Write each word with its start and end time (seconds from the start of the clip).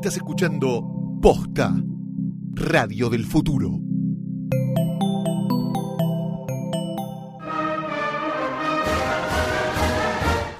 Estás 0.00 0.16
escuchando 0.16 0.82
Posta, 1.20 1.74
Radio 2.54 3.10
del 3.10 3.26
Futuro. 3.26 3.80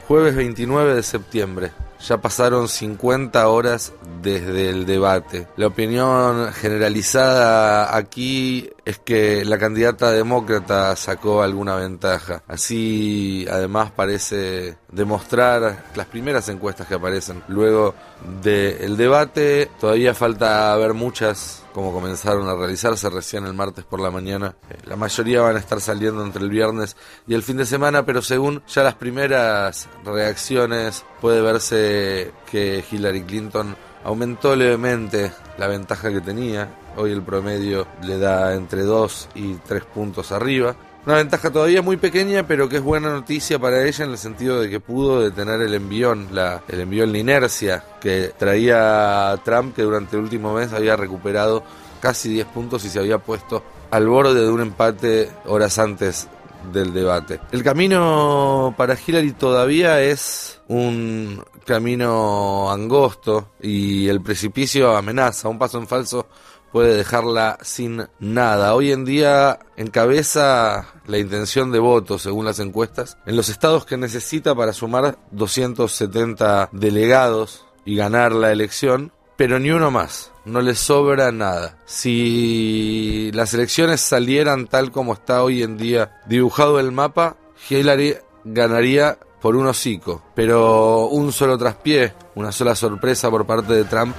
Jueves 0.07 0.37
29 0.37 0.95
de 0.95 1.03
septiembre. 1.03 1.73
Ya 2.07 2.19
pasaron 2.21 2.69
50 2.69 3.49
horas 3.49 3.95
desde 4.23 4.71
el 4.71 4.87
debate. 4.87 5.47
La 5.57 5.69
opinión 5.69 6.53
generalizada 6.53 7.97
aquí 7.97 8.69
es 8.85 8.99
que 8.99 9.45
la 9.45 9.59
candidata 9.59 10.11
demócrata 10.11 10.97
sacó 10.97 11.43
alguna 11.43 11.77
ventaja. 11.77 12.43
Así, 12.49 13.47
además, 13.51 13.91
parece 13.93 14.77
demostrar 14.91 15.85
las 15.95 16.07
primeras 16.07 16.49
encuestas 16.49 16.87
que 16.87 16.95
aparecen 16.95 17.43
luego 17.49 17.95
del 18.43 18.97
debate. 18.97 19.71
Todavía 19.79 20.15
falta 20.15 20.75
ver 20.77 20.95
muchas 20.95 21.63
como 21.73 21.93
comenzaron 21.93 22.49
a 22.49 22.55
realizarse 22.55 23.09
recién 23.11 23.47
el 23.47 23.55
martes 23.55 23.85
por 23.85 24.01
la 24.01 24.11
mañana. 24.11 24.57
Eh, 24.69 24.77
la 24.87 24.97
mayoría 24.97 25.43
van 25.43 25.57
a 25.57 25.61
estar 25.61 25.81
saliendo 25.81 26.25
entre 26.25 26.43
el 26.43 26.51
viernes 26.51 26.97
y 27.27 27.35
el 27.35 27.43
fin 27.43 27.57
de 27.57 27.67
semana, 27.67 28.05
pero 28.05 28.23
según 28.23 28.63
ya 28.67 28.83
las 28.83 28.95
primeras 28.95 29.89
reacciones 30.05 31.05
puede 31.21 31.41
verse 31.41 32.33
que 32.51 32.85
Hillary 32.91 33.23
Clinton 33.23 33.77
aumentó 34.05 34.57
levemente 34.57 35.33
la 35.59 35.67
ventaja 35.67 36.11
que 36.11 36.21
tenía. 36.21 36.69
Hoy 36.97 37.13
el 37.13 37.23
promedio 37.23 37.87
le 38.03 38.19
da 38.19 38.55
entre 38.55 38.83
2 38.83 39.29
y 39.35 39.55
3 39.55 39.85
puntos 39.85 40.33
arriba. 40.33 40.75
Una 41.07 41.17
ventaja 41.17 41.51
todavía 41.51 41.81
muy 41.81 41.97
pequeña, 41.97 42.47
pero 42.47 42.69
que 42.69 42.77
es 42.77 42.83
buena 42.83 43.11
noticia 43.11 43.59
para 43.59 43.87
ella 43.87 44.05
en 44.05 44.11
el 44.11 44.19
sentido 44.19 44.61
de 44.61 44.69
que 44.69 44.81
pudo 44.81 45.23
detener 45.23 45.63
el 45.63 45.73
envión, 45.73 46.29
la, 46.33 46.63
el 46.69 46.81
envión, 46.81 47.11
la 47.11 47.19
inercia 47.19 47.83
que 48.01 48.33
traía 48.37 49.39
Trump, 49.43 49.75
que 49.75 49.83
durante 49.83 50.17
el 50.17 50.23
último 50.23 50.53
mes 50.53 50.73
había 50.73 50.97
recuperado 50.97 51.63
casi 52.01 52.29
10 52.29 52.47
puntos 52.49 52.85
y 52.85 52.91
se 52.91 52.99
había 52.99 53.19
puesto 53.19 53.63
al 53.91 54.07
borde 54.09 54.43
de 54.43 54.51
un 54.51 54.61
empate 54.61 55.31
horas 55.47 55.79
antes 55.79 56.29
del 56.73 56.93
debate. 56.93 57.41
El 57.53 57.63
camino 57.63 58.75
para 58.77 58.95
Hillary 58.95 59.33
todavía 59.33 60.03
es 60.03 60.61
un 60.69 61.43
camino 61.71 62.69
angosto 62.69 63.51
y 63.61 64.09
el 64.09 64.21
precipicio 64.21 64.97
amenaza, 64.97 65.49
un 65.49 65.57
paso 65.57 65.79
en 65.79 65.87
falso 65.87 66.27
puede 66.73 66.97
dejarla 66.97 67.59
sin 67.63 68.09
nada. 68.19 68.75
Hoy 68.75 68.91
en 68.91 69.05
día 69.05 69.61
encabeza 69.77 70.95
la 71.07 71.19
intención 71.19 71.71
de 71.71 71.79
voto, 71.79 72.19
según 72.19 72.45
las 72.45 72.59
encuestas, 72.59 73.19
en 73.25 73.37
los 73.37 73.49
estados 73.49 73.87
que 73.87 73.97
necesita 73.97 74.53
para 74.53 74.73
sumar 74.73 75.17
270 75.31 76.71
delegados 76.73 77.67
y 77.85 77.95
ganar 77.95 78.33
la 78.33 78.51
elección, 78.51 79.13
pero 79.37 79.61
ni 79.61 79.71
uno 79.71 79.93
más. 79.93 80.33
No 80.45 80.63
le 80.63 80.75
sobra 80.75 81.31
nada. 81.31 81.79
Si 81.87 83.31
las 83.33 83.55
elecciones 83.55 84.01
salieran 84.01 84.67
tal 84.67 84.91
como 84.91 85.13
está 85.13 85.45
hoy 85.45 85.63
en 85.63 85.77
día 85.77 86.21
dibujado 86.27 86.81
el 86.81 86.91
mapa, 86.91 87.37
Hillary 87.69 88.17
ganaría 88.43 89.19
por 89.41 89.57
un 89.57 89.67
hocico, 89.67 90.23
pero 90.35 91.07
un 91.07 91.33
solo 91.33 91.57
traspié, 91.57 92.15
una 92.35 92.53
sola 92.53 92.75
sorpresa 92.75 93.31
por 93.31 93.47
parte 93.47 93.73
de 93.73 93.85
Trump 93.85 94.15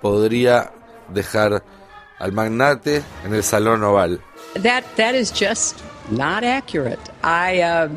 podría 0.00 0.72
dejar 1.08 1.62
al 2.18 2.32
magnate 2.32 3.02
en 3.24 3.34
el 3.34 3.42
salón 3.42 3.82
oval. 3.82 4.20
That 4.62 5.14
is 5.14 5.32
just 5.32 5.80
not 6.10 6.44
accurate. 6.44 7.00
Uh, 7.22 7.88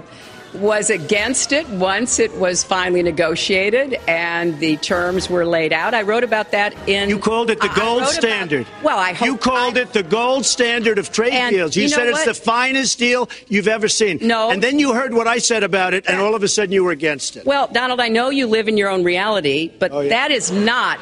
was 0.53 0.89
against 0.89 1.51
it 1.51 1.67
once 1.69 2.19
it 2.19 2.33
was 2.37 2.63
finally 2.63 3.03
negotiated 3.03 3.93
and 4.07 4.59
the 4.59 4.77
terms 4.77 5.29
were 5.29 5.45
laid 5.45 5.73
out. 5.73 5.93
I 5.93 6.01
wrote 6.01 6.23
about 6.23 6.51
that 6.51 6.73
in. 6.87 7.09
You 7.09 7.19
called 7.19 7.49
it 7.49 7.61
the 7.61 7.71
gold 7.75 8.05
standard. 8.05 8.61
About, 8.61 8.83
well, 8.83 8.99
I 8.99 9.13
hope 9.13 9.25
you 9.25 9.37
called 9.37 9.77
I, 9.77 9.81
it 9.81 9.93
the 9.93 10.03
gold 10.03 10.45
standard 10.45 10.97
of 10.97 11.11
trade 11.11 11.49
deals. 11.49 11.75
You, 11.75 11.83
you 11.83 11.89
said 11.89 12.07
it's 12.07 12.25
the 12.25 12.33
finest 12.33 12.99
deal 12.99 13.29
you've 13.47 13.67
ever 13.67 13.87
seen. 13.87 14.19
No, 14.21 14.49
and 14.49 14.61
then 14.61 14.79
you 14.79 14.93
heard 14.93 15.13
what 15.13 15.27
I 15.27 15.37
said 15.37 15.63
about 15.63 15.93
it, 15.93 16.05
and 16.07 16.19
all 16.19 16.35
of 16.35 16.43
a 16.43 16.47
sudden 16.47 16.71
you 16.71 16.83
were 16.83 16.91
against 16.91 17.37
it. 17.37 17.45
Well, 17.45 17.67
Donald, 17.67 17.99
I 17.99 18.09
know 18.09 18.29
you 18.29 18.47
live 18.47 18.67
in 18.67 18.77
your 18.77 18.89
own 18.89 19.03
reality, 19.03 19.71
but 19.79 19.91
oh, 19.91 20.01
yeah. 20.01 20.09
that 20.09 20.31
is 20.31 20.51
not 20.51 20.99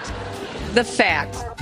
the 0.73 0.83
fact. 0.83 1.56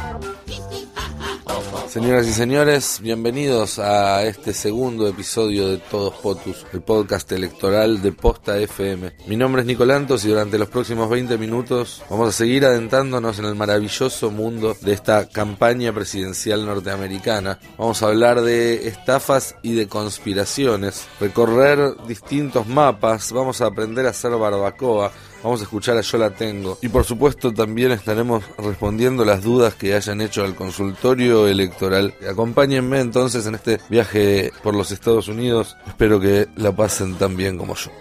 Señoras 1.88 2.28
y 2.28 2.34
señores, 2.34 3.00
bienvenidos 3.02 3.80
a 3.80 4.24
este 4.24 4.54
segundo 4.54 5.08
episodio 5.08 5.70
de 5.70 5.78
Todos 5.78 6.16
Potus, 6.16 6.66
el 6.74 6.82
podcast 6.82 7.32
electoral 7.32 8.02
de 8.02 8.12
Posta 8.12 8.58
FM. 8.58 9.14
Mi 9.28 9.38
nombre 9.38 9.62
es 9.62 9.68
Nicolantos 9.68 10.26
y 10.26 10.30
durante 10.30 10.58
los 10.58 10.68
próximos 10.68 11.10
20 11.10 11.38
minutos 11.38 12.04
vamos 12.10 12.30
a 12.30 12.32
seguir 12.32 12.66
adentrándonos 12.66 13.40
en 13.40 13.46
el 13.46 13.56
maravilloso 13.56 14.32
mundo 14.32 14.76
de 14.82 14.94
esta 14.94 15.30
campaña 15.30 15.94
presidencial 15.94 16.66
norteamericana. 16.66 17.60
Vamos 17.78 18.02
a 18.02 18.08
hablar 18.08 18.42
de 18.42 18.88
estafas 18.88 19.56
y 19.62 19.74
de 19.76 19.88
conspiraciones, 19.88 21.08
recorrer 21.20 21.96
distintos 22.08 22.68
mapas, 22.68 23.32
vamos 23.32 23.62
a 23.62 23.68
aprender 23.68 24.08
a 24.08 24.10
hacer 24.10 24.32
barbacoa, 24.32 25.12
Vamos 25.46 25.62
a 25.62 25.66
escuchar 25.66 25.96
a 25.96 26.02
Yo 26.02 26.18
la 26.18 26.32
tengo. 26.32 26.80
Y 26.82 26.90
por 26.90 27.04
supuesto 27.04 27.54
también 27.54 27.92
estaremos 27.92 28.44
respondiendo 28.58 29.24
las 29.24 29.44
dudas 29.44 29.76
que 29.76 29.94
hayan 29.94 30.20
hecho 30.22 30.44
al 30.44 30.56
consultorio 30.56 31.48
electoral. 31.48 32.16
Acompáñenme 32.28 33.00
entonces 33.00 33.46
en 33.46 33.54
este 33.54 33.80
viaje 33.88 34.52
por 34.64 34.74
los 34.74 34.90
Estados 34.90 35.28
Unidos. 35.28 35.78
Espero 35.86 36.20
que 36.20 36.48
la 36.56 36.76
pasen 36.76 37.14
tan 37.14 37.38
bien 37.38 37.60
como 37.60 37.76
yo. 37.76 37.92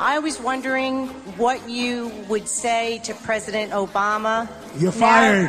I 0.00 0.18
was 0.18 0.40
wondering 0.42 1.06
what 1.38 1.58
you 1.68 2.10
would 2.28 2.48
say 2.48 2.98
to 3.04 3.14
President 3.24 3.72
Obama. 3.72 4.48
You're 4.76 4.90
fired. 4.90 5.48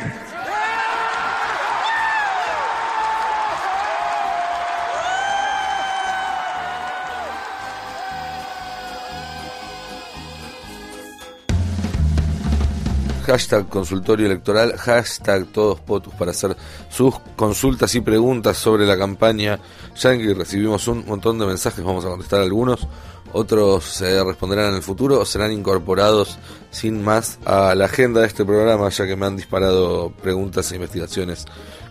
Hashtag 13.24 13.68
consultorio 13.68 14.26
electoral, 14.26 14.76
hashtag 14.76 15.46
todos 15.46 15.80
potus 15.80 16.14
para 16.14 16.30
hacer 16.30 16.56
sus 16.90 17.18
consultas 17.36 17.94
y 17.94 18.00
preguntas 18.00 18.56
sobre 18.56 18.86
la 18.86 18.96
campaña. 18.96 19.58
Ya 19.96 20.16
que 20.16 20.34
recibimos 20.34 20.86
un 20.88 21.04
montón 21.06 21.38
de 21.38 21.46
mensajes, 21.46 21.84
vamos 21.84 22.04
a 22.04 22.08
contestar 22.08 22.40
algunos, 22.40 22.86
otros 23.32 23.84
se 23.84 24.22
responderán 24.22 24.70
en 24.70 24.76
el 24.76 24.82
futuro 24.82 25.20
o 25.20 25.24
serán 25.24 25.52
incorporados 25.52 26.38
sin 26.70 27.02
más 27.02 27.38
a 27.44 27.74
la 27.74 27.86
agenda 27.86 28.20
de 28.20 28.28
este 28.28 28.44
programa, 28.44 28.88
ya 28.90 29.06
que 29.06 29.16
me 29.16 29.26
han 29.26 29.36
disparado 29.36 30.12
preguntas 30.22 30.70
e 30.70 30.76
investigaciones 30.76 31.46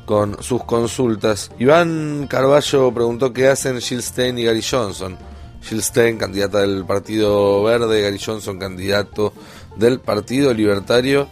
con 0.06 0.42
sus 0.42 0.64
consultas. 0.64 1.52
Iván 1.60 2.28
Carballo 2.30 2.94
preguntó 2.94 3.34
qué 3.34 3.48
hacen 3.48 3.82
Jill 3.82 4.02
Stein 4.02 4.38
y 4.38 4.44
Gary 4.44 4.62
Johnson. 4.62 5.18
Jill 5.62 5.82
Stein, 5.82 6.18
candidata 6.18 6.60
del 6.60 6.86
Partido 6.86 7.64
Verde, 7.64 8.02
Gary 8.02 8.20
Johnson, 8.24 8.60
candidato 8.60 9.34
del 9.78 10.00
Partido 10.00 10.54
Libertario 10.54 11.28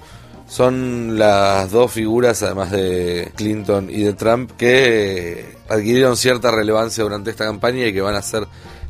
son 0.47 1.17
las 1.17 1.71
dos 1.71 1.93
figuras, 1.93 2.43
además 2.43 2.71
de 2.71 3.31
Clinton 3.35 3.89
y 3.89 4.03
de 4.03 4.13
Trump, 4.13 4.51
que 4.57 5.55
adquirieron 5.69 6.17
cierta 6.17 6.51
relevancia 6.51 7.05
durante 7.05 7.29
esta 7.29 7.45
campaña 7.45 7.85
y 7.85 7.93
que 7.93 8.01
van 8.01 8.15
a 8.15 8.21
ser 8.21 8.45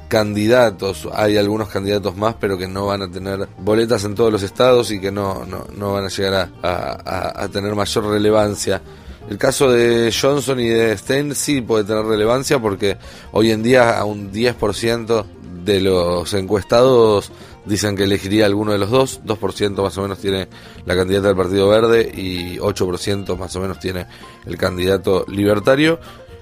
candidatos. 0.08 1.08
Hay 1.14 1.38
algunos 1.38 1.70
candidatos 1.70 2.18
más, 2.18 2.36
pero 2.40 2.58
que 2.58 2.68
no 2.68 2.88
van 2.88 3.04
a 3.04 3.12
tener 3.12 3.48
boletas 3.60 4.04
en 4.06 4.16
todos 4.16 4.32
los 4.32 4.42
estados 4.42 4.90
y 4.90 5.00
que 5.00 5.12
no, 5.12 5.46
no, 5.46 5.68
no 5.78 5.94
van 5.94 6.06
a 6.06 6.10
llegar 6.10 6.34
a, 6.34 6.50
a, 6.64 7.44
a, 7.44 7.48
tener 7.50 7.76
mayor 7.76 8.06
relevancia. 8.08 8.82
El 9.30 9.38
caso 9.38 9.72
de 9.72 10.12
Johnson 10.12 10.60
y 10.60 10.68
de 10.68 10.98
Stein 10.98 11.36
sí 11.36 11.62
puede 11.62 11.84
tener 11.84 12.04
relevancia 12.06 12.58
porque 12.60 12.98
hoy 13.34 13.52
en 13.52 13.62
día 13.62 14.00
a 14.00 14.04
un 14.04 14.34
10% 14.34 15.26
de 15.64 15.80
los 15.80 16.34
encuestados 16.34 17.32
dicen 17.66 17.96
que 17.96 18.04
elegiría 18.04 18.46
alguno 18.46 18.72
de 18.72 18.78
los 18.78 18.90
dos, 18.90 19.22
2% 19.26 19.82
más 19.82 19.98
o 19.98 20.02
menos 20.02 20.20
tiene 20.20 20.48
la 20.86 20.96
candidata 20.96 21.28
del 21.28 21.38
Partido 21.38 21.70
Verde 21.70 22.12
y 22.14 22.58
8% 22.58 23.38
más 23.38 23.56
o 23.56 23.62
menos 23.62 23.80
tiene 23.80 24.08
el 24.46 24.58
candidato 24.58 25.26
libertario 25.28 26.00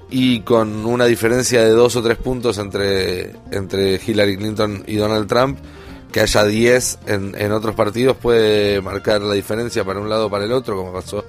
y 0.09 0.41
con 0.41 0.85
una 0.85 1.05
diferencia 1.05 1.63
de 1.63 1.69
dos 1.69 1.95
o 1.95 2.01
tres 2.01 2.17
puntos 2.17 2.57
entre, 2.57 3.33
entre 3.51 3.99
Hillary 4.05 4.37
Clinton 4.37 4.83
y 4.87 4.95
Donald 4.95 5.27
Trump, 5.27 5.59
que 6.11 6.21
haya 6.21 6.43
10 6.43 6.99
en, 7.05 7.35
en 7.37 7.51
otros 7.51 7.75
partidos 7.75 8.17
puede 8.17 8.81
marcar 8.81 9.21
la 9.21 9.35
diferencia 9.35 9.83
para 9.83 9.99
un 9.99 10.09
lado 10.09 10.27
o 10.27 10.29
para 10.29 10.45
el 10.45 10.51
otro, 10.51 10.75
como 10.75 10.91
pasó 10.91 11.25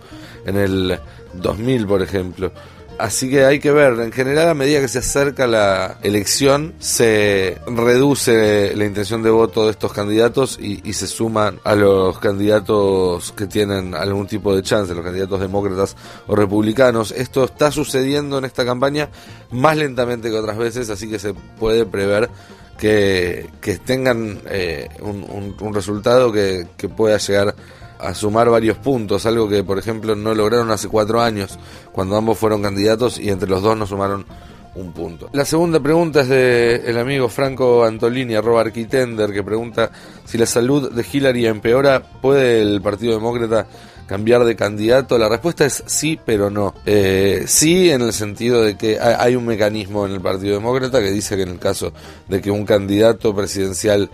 en 0.46 0.56
el 0.56 0.98
2000, 1.34 1.86
por 1.86 2.02
ejemplo. 2.02 2.52
Así 3.00 3.30
que 3.30 3.46
hay 3.46 3.60
que 3.60 3.72
ver, 3.72 3.98
en 4.00 4.12
general 4.12 4.50
a 4.50 4.54
medida 4.54 4.80
que 4.80 4.88
se 4.88 4.98
acerca 4.98 5.46
la 5.46 5.96
elección 6.02 6.74
se 6.80 7.58
reduce 7.66 8.76
la 8.76 8.84
intención 8.84 9.22
de 9.22 9.30
voto 9.30 9.64
de 9.64 9.70
estos 9.70 9.92
candidatos 9.92 10.58
y, 10.60 10.92
se 10.92 11.06
suman 11.06 11.60
a 11.64 11.74
los 11.74 12.18
candidatos 12.18 13.32
que 13.32 13.46
tienen 13.46 13.94
algún 13.94 14.26
tipo 14.26 14.54
de 14.54 14.62
chance, 14.62 14.94
los 14.94 15.04
candidatos 15.04 15.40
demócratas 15.40 15.96
o 16.26 16.36
republicanos. 16.36 17.10
Esto 17.12 17.44
está 17.44 17.70
sucediendo 17.70 18.36
en 18.36 18.44
esta 18.44 18.66
campaña 18.66 19.08
más 19.50 19.78
lentamente 19.78 20.28
que 20.30 20.36
otras 20.36 20.58
veces, 20.58 20.90
así 20.90 21.08
que 21.08 21.18
se 21.18 21.32
puede 21.32 21.86
prever 21.86 22.28
que, 22.78 23.48
tengan 23.86 24.40
eh, 24.46 24.88
un, 25.00 25.72
resultado 25.72 26.32
que, 26.32 26.66
pueda 26.94 27.16
llegar 27.16 27.54
sumar 28.14 28.48
varios 28.50 28.76
puntos, 28.78 29.26
algo 29.26 29.48
que 29.48 29.62
por 29.64 29.78
ejemplo 29.78 30.14
no 30.14 30.34
lograron 30.34 30.70
hace 30.70 30.88
cuatro 30.88 31.20
años, 31.20 31.58
cuando 31.92 32.16
ambos 32.16 32.38
fueron 32.38 32.62
candidatos 32.62 33.18
y 33.18 33.30
entre 33.30 33.48
los 33.48 33.62
dos 33.62 33.76
no 33.76 33.86
sumaron 33.86 34.26
un 34.74 34.92
punto. 34.92 35.28
La 35.32 35.44
segunda 35.44 35.80
pregunta 35.80 36.20
es 36.20 36.28
de 36.28 36.76
el 36.86 36.98
amigo 36.98 37.28
Franco 37.28 37.84
Antolini, 37.84 38.34
arroba 38.34 38.60
arquitender, 38.60 39.32
que 39.32 39.42
pregunta 39.42 39.90
si 40.24 40.38
la 40.38 40.46
salud 40.46 40.92
de 40.92 41.04
Hillary 41.10 41.46
empeora, 41.46 42.02
¿puede 42.02 42.62
el 42.62 42.80
Partido 42.80 43.14
Demócrata 43.14 43.66
cambiar 44.06 44.44
de 44.44 44.56
candidato? 44.56 45.18
La 45.18 45.28
respuesta 45.28 45.66
es 45.66 45.82
sí, 45.86 46.18
pero 46.24 46.50
no. 46.50 46.74
Eh, 46.86 47.44
sí, 47.46 47.90
en 47.90 48.02
el 48.02 48.12
sentido 48.12 48.62
de 48.62 48.76
que 48.76 48.98
hay 49.00 49.34
un 49.34 49.46
mecanismo 49.46 50.06
en 50.06 50.12
el 50.12 50.20
Partido 50.20 50.54
Demócrata 50.54 51.00
que 51.00 51.10
dice 51.10 51.36
que 51.36 51.42
en 51.42 51.50
el 51.50 51.58
caso 51.58 51.92
de 52.28 52.40
que 52.40 52.50
un 52.50 52.64
candidato 52.64 53.34
presidencial 53.34 54.10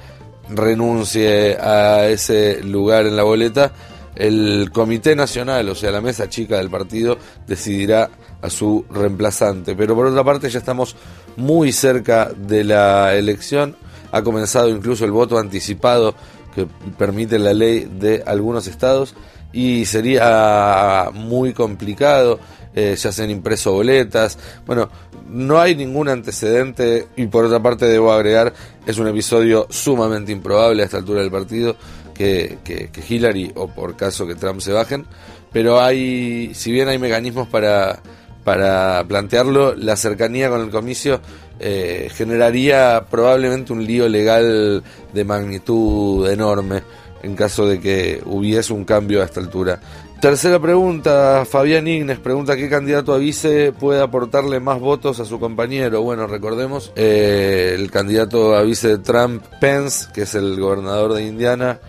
renuncie 0.48 1.56
a 1.60 2.06
ese 2.06 2.62
lugar 2.62 3.06
en 3.06 3.16
la 3.16 3.22
boleta, 3.22 3.72
el 4.14 4.70
Comité 4.72 5.14
Nacional, 5.14 5.68
o 5.68 5.74
sea, 5.74 5.90
la 5.90 6.00
mesa 6.00 6.28
chica 6.28 6.56
del 6.56 6.70
partido, 6.70 7.18
decidirá 7.46 8.10
a 8.40 8.50
su 8.50 8.84
reemplazante. 8.90 9.74
Pero 9.76 9.94
por 9.94 10.06
otra 10.06 10.24
parte 10.24 10.48
ya 10.48 10.58
estamos 10.58 10.96
muy 11.36 11.72
cerca 11.72 12.30
de 12.34 12.64
la 12.64 13.14
elección. 13.14 13.76
Ha 14.12 14.22
comenzado 14.22 14.68
incluso 14.68 15.04
el 15.04 15.10
voto 15.10 15.38
anticipado 15.38 16.14
que 16.56 16.66
permite 16.96 17.38
la 17.38 17.52
ley 17.52 17.84
de 17.84 18.24
algunos 18.26 18.66
estados 18.66 19.14
y 19.52 19.84
sería 19.84 21.10
muy 21.12 21.52
complicado. 21.52 22.40
Eh, 22.74 22.96
ya 22.96 23.12
se 23.12 23.22
han 23.22 23.30
impreso 23.30 23.72
boletas. 23.72 24.38
Bueno, 24.66 24.90
no 25.28 25.60
hay 25.60 25.74
ningún 25.74 26.08
antecedente 26.08 27.08
y 27.16 27.26
por 27.26 27.44
otra 27.44 27.62
parte 27.62 27.86
debo 27.86 28.12
agregar, 28.12 28.52
es 28.86 28.98
un 28.98 29.08
episodio 29.08 29.66
sumamente 29.70 30.32
improbable 30.32 30.82
a 30.82 30.86
esta 30.86 30.98
altura 30.98 31.20
del 31.20 31.30
partido 31.30 31.76
que, 32.14 32.58
que, 32.64 32.88
que 32.90 33.02
Hillary 33.06 33.52
o 33.54 33.68
por 33.68 33.96
caso 33.96 34.26
que 34.26 34.34
Trump 34.34 34.60
se 34.60 34.72
bajen, 34.72 35.06
pero 35.52 35.80
hay, 35.80 36.52
si 36.54 36.70
bien 36.70 36.88
hay 36.88 36.98
mecanismos 36.98 37.48
para 37.48 38.00
para 38.46 39.02
plantearlo, 39.08 39.74
la 39.74 39.96
cercanía 39.96 40.48
con 40.48 40.60
el 40.60 40.70
comicio 40.70 41.20
eh, 41.58 42.08
generaría 42.12 43.04
probablemente 43.10 43.72
un 43.72 43.84
lío 43.84 44.08
legal 44.08 44.82
de 45.12 45.24
magnitud 45.24 46.28
enorme 46.28 46.82
en 47.22 47.34
caso 47.34 47.66
de 47.66 47.80
que 47.80 48.22
hubiese 48.24 48.72
un 48.72 48.84
cambio 48.84 49.22
a 49.22 49.24
esta 49.24 49.40
altura. 49.40 49.80
Tercera 50.20 50.58
pregunta, 50.58 51.44
Fabián 51.44 51.86
Ignes 51.86 52.18
pregunta 52.18 52.56
qué 52.56 52.70
candidato 52.70 53.12
a 53.12 53.18
vice 53.18 53.72
puede 53.72 54.00
aportarle 54.00 54.60
más 54.60 54.80
votos 54.80 55.20
a 55.20 55.26
su 55.26 55.38
compañero. 55.38 56.00
Bueno, 56.02 56.26
recordemos 56.26 56.90
eh, 56.96 57.74
el 57.74 57.90
candidato 57.90 58.56
a 58.56 58.62
vice 58.62 58.88
de 58.88 58.98
Trump, 58.98 59.44
Pence, 59.60 60.08
que 60.14 60.22
es 60.22 60.34
el 60.34 60.58
gobernador 60.58 61.12
de 61.12 61.26
Indiana, 61.26 61.80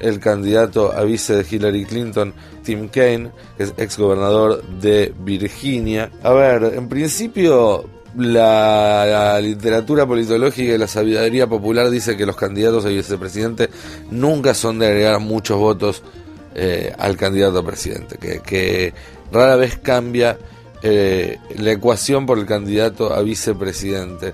el 0.00 0.18
candidato 0.18 0.92
a 0.92 1.04
vice 1.04 1.36
de 1.36 1.46
Hillary 1.48 1.84
Clinton, 1.84 2.34
Tim 2.64 2.88
Kaine, 2.88 3.30
que 3.56 3.62
es 3.62 3.74
ex 3.76 3.96
gobernador 3.98 4.64
de 4.64 5.14
Virginia. 5.20 6.10
A 6.24 6.32
ver, 6.32 6.72
en 6.74 6.88
principio 6.88 7.88
la, 8.16 9.38
literatura 9.40 10.06
politológica 10.06 10.74
y 10.74 10.78
la 10.78 10.86
sabiduría 10.86 11.46
popular 11.46 11.90
dice 11.90 12.16
que 12.16 12.26
los 12.26 12.36
candidatos 12.36 12.84
a 12.84 12.88
vicepresidente 12.88 13.70
nunca 14.10 14.54
son 14.54 14.78
de 14.78 14.86
agregar 14.86 15.20
muchos 15.20 15.58
votos 15.58 16.02
eh, 16.54 16.92
al 16.98 17.16
candidato 17.16 17.58
a 17.58 17.66
presidente, 17.66 18.18
que, 18.18 18.94
rara 19.30 19.56
vez 19.56 19.78
cambia 19.78 20.38
eh, 20.82 21.38
la 21.58 21.72
ecuación 21.72 22.26
por 22.26 22.38
el 22.38 22.46
candidato 22.46 23.12
a 23.12 23.20
vicepresidente. 23.22 24.32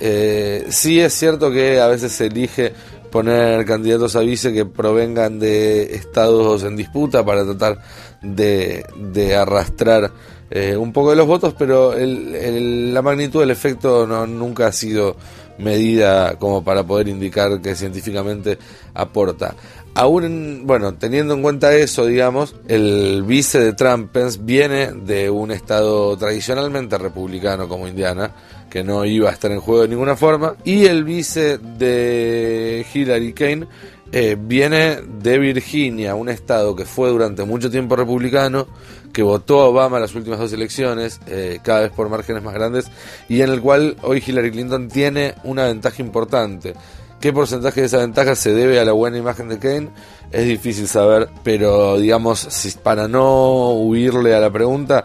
Eh, 0.00 0.66
sí 0.68 1.00
es 1.00 1.14
cierto 1.14 1.50
que 1.50 1.80
a 1.80 1.86
veces 1.86 2.12
se 2.12 2.26
elige 2.26 2.74
poner 3.10 3.64
candidatos 3.64 4.14
a 4.16 4.20
vice 4.20 4.52
que 4.52 4.66
provengan 4.66 5.38
de 5.38 5.94
estados 5.94 6.64
en 6.64 6.76
disputa 6.76 7.24
para 7.24 7.44
tratar 7.44 7.78
de, 8.20 9.34
arrastrar 9.34 10.12
eh, 10.50 10.76
un 10.76 10.92
poco 10.92 11.10
de 11.10 11.16
los 11.16 11.26
votos, 11.26 11.54
pero 11.58 11.94
la 11.96 13.02
magnitud 13.02 13.40
del 13.40 13.50
efecto 13.50 14.06
no, 14.06 14.26
nunca 14.26 14.68
ha 14.68 14.72
sido 14.72 15.16
medida 15.58 16.38
como 16.38 16.62
para 16.62 16.84
poder 16.84 17.08
indicar 17.08 17.60
que 17.60 17.74
científicamente 17.74 18.58
aporta. 18.94 19.54
Aún, 19.94 20.64
bueno, 20.64 20.94
teniendo 20.94 21.32
en 21.32 21.40
cuenta 21.40 21.74
eso, 21.74 22.04
digamos, 22.04 22.54
el 22.68 23.22
vice 23.22 23.58
de 23.58 23.72
Trump, 23.72 24.12
Pence, 24.12 24.38
viene 24.42 24.92
de 24.92 25.30
un 25.30 25.50
estado 25.50 26.14
tradicionalmente 26.18 26.98
republicano 26.98 27.66
como 27.66 27.88
Indiana, 27.88 28.30
que 28.68 28.84
no 28.84 29.06
iba 29.06 29.30
a 29.30 29.32
estar 29.32 29.50
en 29.50 29.60
juego 29.60 29.82
de 29.82 29.88
ninguna 29.88 30.14
forma, 30.14 30.54
y 30.64 30.84
el 30.84 31.02
vice 31.02 31.56
de 31.56 32.84
Hillary 32.92 33.32
Kane 33.32 33.66
eh, 34.12 34.36
viene 34.38 35.00
de 35.02 35.38
Virginia, 35.38 36.14
un 36.14 36.28
estado 36.28 36.76
que 36.76 36.84
fue 36.84 37.10
durante 37.10 37.44
mucho 37.44 37.70
tiempo 37.70 37.96
republicano, 37.96 38.66
que 39.12 39.22
votó 39.22 39.60
a 39.60 39.68
Obama 39.68 39.96
en 39.96 40.02
las 40.02 40.14
últimas 40.14 40.38
dos 40.38 40.52
elecciones, 40.52 41.20
eh, 41.26 41.58
cada 41.62 41.80
vez 41.80 41.90
por 41.90 42.08
márgenes 42.08 42.42
más 42.42 42.54
grandes, 42.54 42.90
y 43.28 43.40
en 43.40 43.50
el 43.50 43.60
cual 43.60 43.96
hoy 44.02 44.22
Hillary 44.24 44.50
Clinton 44.50 44.88
tiene 44.88 45.34
una 45.44 45.64
ventaja 45.64 46.02
importante. 46.02 46.74
¿Qué 47.20 47.32
porcentaje 47.32 47.80
de 47.80 47.86
esa 47.86 47.98
ventaja 47.98 48.34
se 48.34 48.52
debe 48.52 48.78
a 48.78 48.84
la 48.84 48.92
buena 48.92 49.16
imagen 49.16 49.48
de 49.48 49.58
Kane? 49.58 49.88
Es 50.30 50.46
difícil 50.46 50.86
saber, 50.86 51.28
pero 51.42 51.98
digamos, 51.98 52.38
si, 52.38 52.70
para 52.72 53.08
no 53.08 53.72
huirle 53.72 54.34
a 54.34 54.40
la 54.40 54.50
pregunta, 54.50 55.02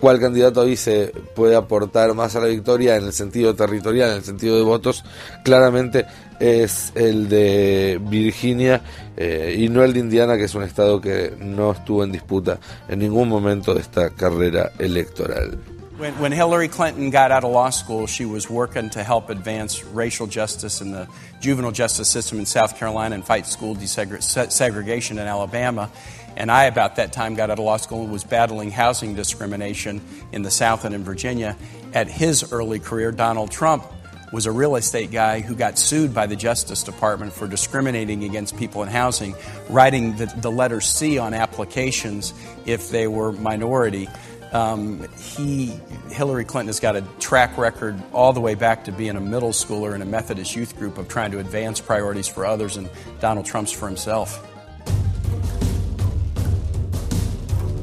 ¿cuál 0.00 0.18
candidato 0.18 0.64
vice 0.64 1.12
puede 1.36 1.54
aportar 1.54 2.14
más 2.14 2.34
a 2.34 2.40
la 2.40 2.46
victoria 2.48 2.96
en 2.96 3.04
el 3.04 3.12
sentido 3.12 3.54
territorial, 3.54 4.10
en 4.10 4.16
el 4.16 4.24
sentido 4.24 4.56
de 4.56 4.62
votos? 4.64 5.04
Claramente 5.44 6.04
es 6.40 6.92
el 6.96 7.28
de 7.28 8.00
Virginia 8.02 8.82
eh, 9.16 9.54
y 9.56 9.68
no 9.68 9.84
el 9.84 9.92
de 9.92 10.00
Indiana, 10.00 10.36
que 10.36 10.44
es 10.44 10.54
un 10.56 10.64
estado 10.64 11.00
que 11.00 11.32
no 11.38 11.70
estuvo 11.70 12.02
en 12.02 12.10
disputa 12.10 12.58
en 12.88 12.98
ningún 12.98 13.28
momento 13.28 13.72
de 13.72 13.82
esta 13.82 14.10
carrera 14.10 14.72
electoral. 14.80 15.58
When, 16.02 16.18
when, 16.18 16.32
Hillary 16.32 16.66
Clinton 16.66 17.10
got 17.10 17.30
out 17.30 17.44
of 17.44 17.52
law 17.52 17.70
school, 17.70 18.08
she 18.08 18.24
was 18.24 18.50
working 18.50 18.90
to 18.90 19.04
help 19.04 19.30
advance 19.30 19.84
racial 19.84 20.26
justice 20.26 20.80
in 20.80 20.90
the 20.90 21.06
juvenile 21.38 21.70
justice 21.70 22.08
system 22.08 22.40
in 22.40 22.44
South 22.44 22.76
Carolina 22.76 23.14
and 23.14 23.24
fight 23.24 23.46
school 23.46 23.76
desegregation 23.76 25.12
in 25.12 25.18
Alabama. 25.20 25.92
And 26.36 26.50
I, 26.50 26.64
about 26.64 26.96
that 26.96 27.12
time, 27.12 27.36
got 27.36 27.50
out 27.50 27.60
of 27.60 27.64
law 27.64 27.76
school 27.76 28.02
and 28.02 28.10
was 28.10 28.24
battling 28.24 28.72
housing 28.72 29.14
discrimination 29.14 30.00
in 30.32 30.42
the 30.42 30.50
South 30.50 30.84
and 30.84 30.92
in 30.92 31.04
Virginia. 31.04 31.56
At 31.94 32.08
his 32.08 32.52
early 32.52 32.80
career, 32.80 33.12
Donald 33.12 33.52
Trump 33.52 33.84
was 34.32 34.46
a 34.46 34.50
real 34.50 34.76
estate 34.76 35.12
guy 35.12 35.40
who 35.40 35.54
got 35.54 35.78
sued 35.78 36.14
by 36.14 36.26
the 36.26 36.34
Justice 36.34 36.82
Department 36.82 37.32
for 37.34 37.46
discriminating 37.46 38.24
against 38.24 38.56
people 38.56 38.82
in 38.82 38.88
housing, 38.88 39.36
writing 39.68 40.16
the, 40.16 40.26
the 40.38 40.50
letter 40.50 40.80
C 40.80 41.18
on 41.18 41.34
applications 41.34 42.32
if 42.64 42.88
they 42.88 43.06
were 43.06 43.30
minority. 43.30 44.08
Um, 44.52 45.08
he, 45.16 45.72
Hillary 46.10 46.44
Clinton 46.44 46.66
has 46.66 46.78
got 46.78 46.94
a 46.94 47.02
track 47.18 47.56
record 47.56 48.00
all 48.12 48.34
the 48.34 48.40
way 48.40 48.54
back 48.54 48.84
to 48.84 48.92
being 48.92 49.16
a 49.16 49.20
middle 49.20 49.52
schooler 49.52 49.94
in 49.94 50.02
a 50.02 50.04
Methodist 50.04 50.54
youth 50.54 50.78
group 50.78 50.98
of 50.98 51.08
trying 51.08 51.30
to 51.32 51.38
advance 51.38 51.80
priorities 51.80 52.28
for 52.28 52.44
others, 52.44 52.76
and 52.76 52.90
Donald 53.18 53.46
Trump's 53.46 53.72
for 53.72 53.88
himself. 53.88 54.40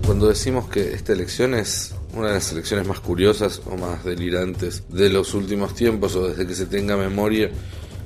Cuando 0.05 0.27
decimos 0.27 0.67
que 0.69 0.93
esta 0.93 1.13
elección 1.13 1.55
es 1.55 1.95
una 2.15 2.27
de 2.27 2.33
las 2.35 2.51
elecciones 2.51 2.87
más 2.87 2.99
curiosas 2.99 3.61
o 3.65 3.77
más 3.77 4.03
delirantes 4.03 4.83
de 4.89 5.09
los 5.09 5.33
últimos 5.33 5.73
tiempos 5.75 6.15
o 6.15 6.27
desde 6.27 6.45
que 6.45 6.55
se 6.55 6.65
tenga 6.67 6.97
memoria, 6.97 7.49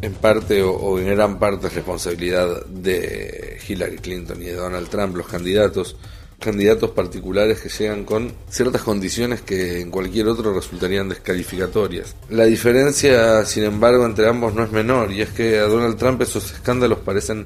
en 0.01 0.13
parte 0.13 0.61
o, 0.63 0.71
o 0.71 0.99
en 0.99 1.07
gran 1.07 1.39
parte 1.39 1.67
es 1.67 1.75
responsabilidad 1.75 2.65
de 2.65 3.57
Hillary 3.67 3.97
Clinton 3.97 4.41
y 4.41 4.45
de 4.45 4.55
Donald 4.55 4.89
Trump, 4.89 5.15
los 5.15 5.27
candidatos 5.27 5.95
candidatos 6.43 6.91
particulares 6.91 7.59
que 7.59 7.69
llegan 7.69 8.03
con 8.03 8.31
ciertas 8.49 8.81
condiciones 8.81 9.41
que 9.41 9.81
en 9.81 9.89
cualquier 9.89 10.27
otro 10.27 10.53
resultarían 10.53 11.09
descalificatorias. 11.09 12.15
La 12.29 12.45
diferencia, 12.45 13.45
sin 13.45 13.63
embargo, 13.63 14.05
entre 14.05 14.27
ambos 14.27 14.53
no 14.53 14.63
es 14.63 14.71
menor, 14.71 15.11
y 15.11 15.21
es 15.21 15.29
que 15.29 15.57
a 15.57 15.63
Donald 15.63 15.97
Trump 15.97 16.21
esos 16.21 16.51
escándalos 16.51 16.99
parecen 16.99 17.45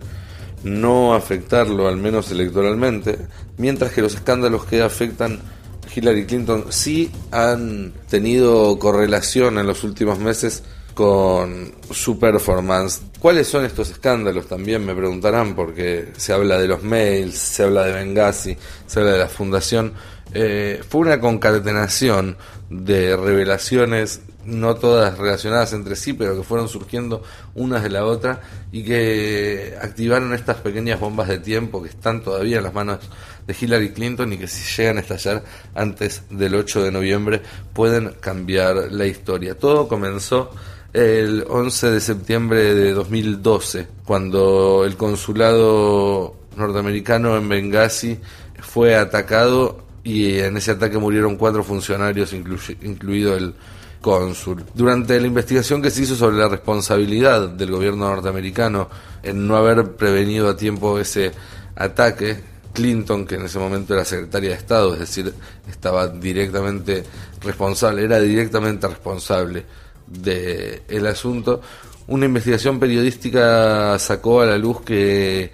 no 0.64 1.14
afectarlo, 1.14 1.88
al 1.88 1.98
menos 1.98 2.32
electoralmente, 2.32 3.18
mientras 3.58 3.92
que 3.94 4.02
los 4.02 4.16
escándalos 4.16 4.66
que 4.66 4.82
afectan 4.82 5.40
a 5.86 5.94
Hillary 5.94 6.26
Clinton 6.26 6.66
sí 6.70 7.12
han 7.32 7.94
tenido 8.10 8.78
correlación 8.80 9.60
en 9.60 9.68
los 9.68 9.84
últimos 9.84 10.20
meses 10.20 10.64
con 10.98 11.76
su 11.92 12.18
performance. 12.18 13.04
¿Cuáles 13.20 13.48
son 13.48 13.64
estos 13.66 13.92
escándalos? 13.92 14.48
También 14.48 14.84
me 14.84 14.96
preguntarán, 14.96 15.54
porque 15.54 16.08
se 16.18 16.34
habla 16.34 16.58
de 16.58 16.68
los 16.68 16.82
mails, 16.82 17.38
se 17.38 17.62
habla 17.62 17.84
de 17.84 17.94
Benghazi, 17.94 18.58
se 18.88 19.00
habla 19.00 19.12
de 19.12 19.20
la 19.20 19.28
fundación. 19.28 19.94
Eh, 20.34 20.82
fue 20.90 21.02
una 21.02 21.20
concatenación 21.20 22.36
de 22.72 23.16
revelaciones, 23.16 24.22
no 24.44 24.74
todas 24.74 25.20
relacionadas 25.20 25.72
entre 25.74 25.96
sí, 25.96 26.14
pero 26.14 26.36
que 26.36 26.42
fueron 26.42 26.68
surgiendo 26.68 27.22
unas 27.54 27.84
de 27.84 27.92
la 27.92 28.04
otra 28.04 28.42
y 28.72 28.84
que 28.84 29.78
activaron 29.80 30.34
estas 30.34 30.58
pequeñas 30.58 31.00
bombas 31.00 31.28
de 31.28 31.38
tiempo 31.38 31.84
que 31.84 31.90
están 31.90 32.24
todavía 32.24 32.58
en 32.58 32.64
las 32.64 32.74
manos 32.74 32.98
de 33.46 33.56
Hillary 33.60 33.92
Clinton 33.92 34.34
y 34.34 34.38
que 34.40 34.48
si 34.48 34.82
llegan 34.82 34.98
a 34.98 35.02
estallar 35.02 35.44
antes 35.76 36.24
del 36.32 36.56
8 36.56 36.82
de 36.82 36.92
noviembre 36.92 37.42
pueden 37.74 38.14
cambiar 38.20 38.92
la 38.92 39.06
historia. 39.06 39.56
Todo 39.56 39.88
comenzó 39.88 40.50
el 40.94 41.46
11 41.48 41.92
de 41.92 42.02
septiembre 42.02 42.74
de 42.74 42.94
2012, 42.94 43.88
cuando 44.06 44.84
el 44.86 44.96
consulado 44.96 46.36
norteamericano 46.56 47.38
en 47.38 47.50
Benghazi 47.50 48.20
fue 48.60 48.96
atacado 48.96 49.84
y 50.04 50.40
en 50.40 50.58
ese 50.58 50.72
ataque 50.72 50.98
murieron 50.98 51.36
cuatro 51.36 51.64
funcionarios, 51.64 52.34
incluido 52.34 53.36
el 53.36 53.54
cónsul. 54.02 54.64
Durante 54.74 55.20
la 55.20 55.28
investigación 55.28 55.82
que 55.82 55.92
se 55.92 56.04
hizo 56.04 56.16
sobre 56.16 56.38
la 56.38 56.48
responsabilidad 56.48 57.50
del 57.50 57.72
gobierno 57.72 58.10
norteamericano 58.10 58.90
en 59.22 59.48
no 59.48 59.58
haber 59.58 59.96
prevenido 59.96 60.50
a 60.50 60.56
tiempo 60.56 60.98
ese 60.98 61.32
ataque, 61.76 62.40
Clinton, 62.74 63.26
que 63.26 63.36
en 63.36 63.46
ese 63.46 63.60
momento 63.60 63.94
era 63.94 64.06
secretaria 64.06 64.52
de 64.52 64.56
Estado, 64.56 64.94
es 64.94 65.00
decir, 65.00 65.34
estaba 65.70 66.08
directamente 66.08 67.04
responsable, 67.42 68.04
era 68.04 68.20
directamente 68.20 68.88
responsable 68.88 69.66
del 70.08 70.82
el 70.88 71.08
asunto, 71.08 71.62
una 72.08 72.26
investigación 72.26 72.80
periodística 72.80 74.00
sacó 74.00 74.42
a 74.42 74.46
la 74.46 74.58
luz 74.58 74.82
que 74.82 75.52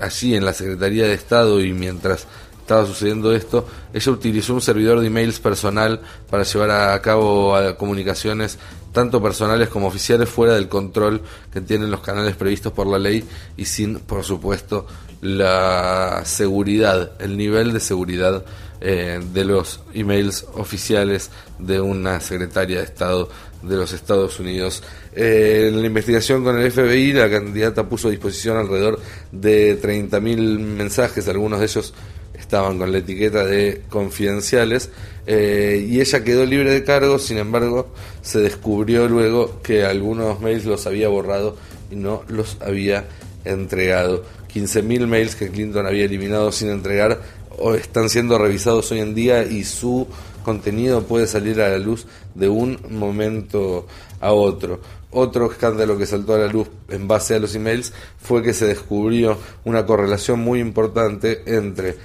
allí 0.00 0.34
en 0.34 0.44
la 0.44 0.52
Secretaría 0.52 1.06
de 1.06 1.14
Estado 1.14 1.60
y 1.60 1.72
mientras 1.72 2.26
estaba 2.60 2.86
sucediendo 2.86 3.32
esto, 3.34 3.66
ella 3.92 4.12
utilizó 4.12 4.54
un 4.54 4.60
servidor 4.60 5.00
de 5.00 5.08
emails 5.08 5.40
personal 5.40 6.00
para 6.30 6.44
llevar 6.44 6.70
a 6.70 7.02
cabo 7.02 7.54
comunicaciones 7.76 8.58
tanto 8.92 9.22
personales 9.22 9.68
como 9.68 9.86
oficiales 9.86 10.28
fuera 10.28 10.54
del 10.54 10.68
control 10.68 11.22
que 11.52 11.60
tienen 11.60 11.90
los 11.90 12.00
canales 12.00 12.36
previstos 12.36 12.72
por 12.72 12.86
la 12.86 12.98
ley 12.98 13.24
y 13.56 13.64
sin, 13.64 14.00
por 14.00 14.22
supuesto, 14.22 14.86
la 15.22 16.22
seguridad, 16.24 17.12
el 17.20 17.36
nivel 17.36 17.72
de 17.72 17.80
seguridad 17.80 18.44
eh, 18.80 19.20
de 19.32 19.44
los 19.44 19.80
emails 19.94 20.44
oficiales 20.54 21.30
de 21.60 21.80
una 21.80 22.20
secretaria 22.20 22.78
de 22.78 22.84
Estado 22.84 23.28
de 23.62 23.76
los 23.76 23.92
Estados 23.92 24.40
Unidos. 24.40 24.82
Eh, 25.14 25.68
en 25.68 25.80
la 25.80 25.86
investigación 25.86 26.42
con 26.42 26.58
el 26.58 26.70
FBI, 26.72 27.12
la 27.12 27.30
candidata 27.30 27.88
puso 27.88 28.08
a 28.08 28.10
disposición 28.10 28.56
alrededor 28.56 29.00
de 29.30 29.80
30.000 29.80 30.58
mensajes, 30.58 31.28
algunos 31.28 31.60
de 31.60 31.66
ellos 31.66 31.94
estaban 32.34 32.76
con 32.78 32.90
la 32.90 32.98
etiqueta 32.98 33.44
de 33.44 33.82
confidenciales 33.88 34.90
eh, 35.28 35.86
y 35.88 36.00
ella 36.00 36.24
quedó 36.24 36.44
libre 36.44 36.72
de 36.72 36.82
cargo, 36.82 37.20
sin 37.20 37.38
embargo 37.38 37.92
se 38.22 38.40
descubrió 38.40 39.08
luego 39.08 39.62
que 39.62 39.84
algunos 39.84 40.40
mails 40.40 40.64
los 40.64 40.88
había 40.88 41.06
borrado 41.06 41.56
y 41.92 41.94
no 41.94 42.24
los 42.26 42.56
había 42.60 43.04
entregado. 43.44 44.24
15.000 44.54 45.06
mails 45.06 45.34
que 45.34 45.50
Clinton 45.50 45.86
había 45.86 46.04
eliminado 46.04 46.52
sin 46.52 46.68
entregar 46.68 47.20
o 47.58 47.74
están 47.74 48.08
siendo 48.08 48.38
revisados 48.38 48.90
hoy 48.92 49.00
en 49.00 49.14
día 49.14 49.44
y 49.44 49.64
su 49.64 50.06
contenido 50.44 51.02
puede 51.04 51.26
salir 51.26 51.60
a 51.60 51.70
la 51.70 51.78
luz 51.78 52.06
de 52.34 52.48
un 52.48 52.78
momento 52.90 53.86
a 54.20 54.32
otro. 54.32 54.80
Otro 55.10 55.50
escándalo 55.50 55.98
que 55.98 56.06
saltó 56.06 56.34
a 56.34 56.38
la 56.38 56.46
luz 56.46 56.68
en 56.88 57.06
base 57.06 57.34
a 57.34 57.38
los 57.38 57.54
emails 57.54 57.92
fue 58.18 58.42
que 58.42 58.54
se 58.54 58.66
descubrió 58.66 59.36
una 59.64 59.84
correlación 59.84 60.40
muy 60.40 60.58
importante 60.60 61.42
entre 61.46 61.96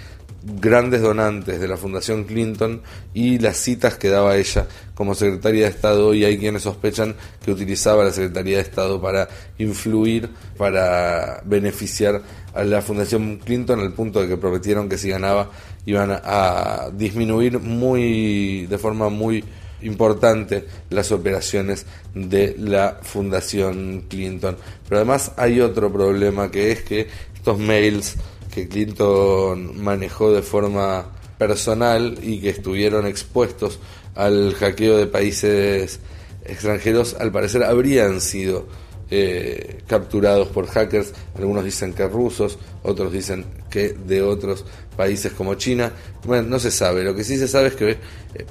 grandes 0.56 1.02
donantes 1.02 1.60
de 1.60 1.68
la 1.68 1.78
Fundación 1.78 2.24
Clinton 2.24 2.82
y 3.14 3.40
las 3.40 3.58
citas 3.58 3.98
que 3.98 4.10
daba 4.10 4.38
ella 4.38 4.66
como 4.96 5.14
secretaria 5.14 5.64
de 5.64 5.70
Estado 5.70 6.14
y 6.14 6.24
hay 6.24 6.38
quienes 6.38 6.64
sospechan 6.64 7.16
que 7.44 7.52
utilizaba 7.52 8.04
la 8.04 8.12
Secretaría 8.12 8.58
de 8.58 8.64
Estado 8.64 9.02
para 9.02 9.28
influir, 9.58 10.30
para 10.58 11.42
beneficiar 11.46 12.22
a 12.54 12.64
la 12.64 12.82
Fundación 12.82 13.38
Clinton 13.38 13.80
al 13.80 13.94
punto 13.94 14.22
de 14.22 14.28
que 14.28 14.38
prometieron 14.38 14.88
que 14.88 14.98
si 14.98 15.10
ganaba 15.10 15.52
iban 15.86 16.12
a 16.12 16.90
disminuir 16.94 17.60
muy 17.60 18.66
de 18.68 18.78
forma 18.78 19.10
muy 19.10 19.44
importante 19.82 20.66
las 20.90 21.12
operaciones 21.12 21.86
de 22.14 22.56
la 22.58 23.00
Fundación 23.02 24.06
Clinton. 24.08 24.58
Pero 24.88 24.98
además 24.98 25.34
hay 25.38 25.62
otro 25.62 25.92
problema 25.92 26.50
que 26.50 26.72
es 26.72 26.82
que 26.82 27.08
estos 27.36 27.60
mails 27.60 28.16
que 28.58 28.68
Clinton 28.68 29.84
manejó 29.84 30.32
de 30.32 30.42
forma 30.42 31.06
personal 31.38 32.18
y 32.24 32.42
que 32.42 32.50
estuvieron 32.50 33.06
expuestos 33.06 33.78
al 34.16 34.56
hackeo 34.56 34.98
de 34.98 35.06
países 35.06 36.00
extranjeros, 36.44 37.16
al 37.20 37.32
parecer 37.32 37.64
habrían 37.64 38.20
sido 38.20 38.66
eh, 39.12 39.84
capturados 39.86 40.48
por 40.48 40.66
hackers. 40.66 41.14
Algunos 41.38 41.66
dicen 41.66 41.94
que 41.94 42.08
rusos, 42.08 42.58
otros 42.82 43.14
dicen 43.14 43.46
que 43.70 43.90
de 43.90 44.24
otros 44.24 44.66
países 44.96 45.34
como 45.34 45.54
China. 45.54 45.92
Bueno, 46.26 46.50
no 46.50 46.58
se 46.58 46.72
sabe. 46.72 47.04
Lo 47.04 47.14
que 47.14 47.24
sí 47.24 47.38
se 47.38 47.48
sabe 47.48 47.68
es 47.68 47.76
que 47.76 47.92
eh, 47.92 47.98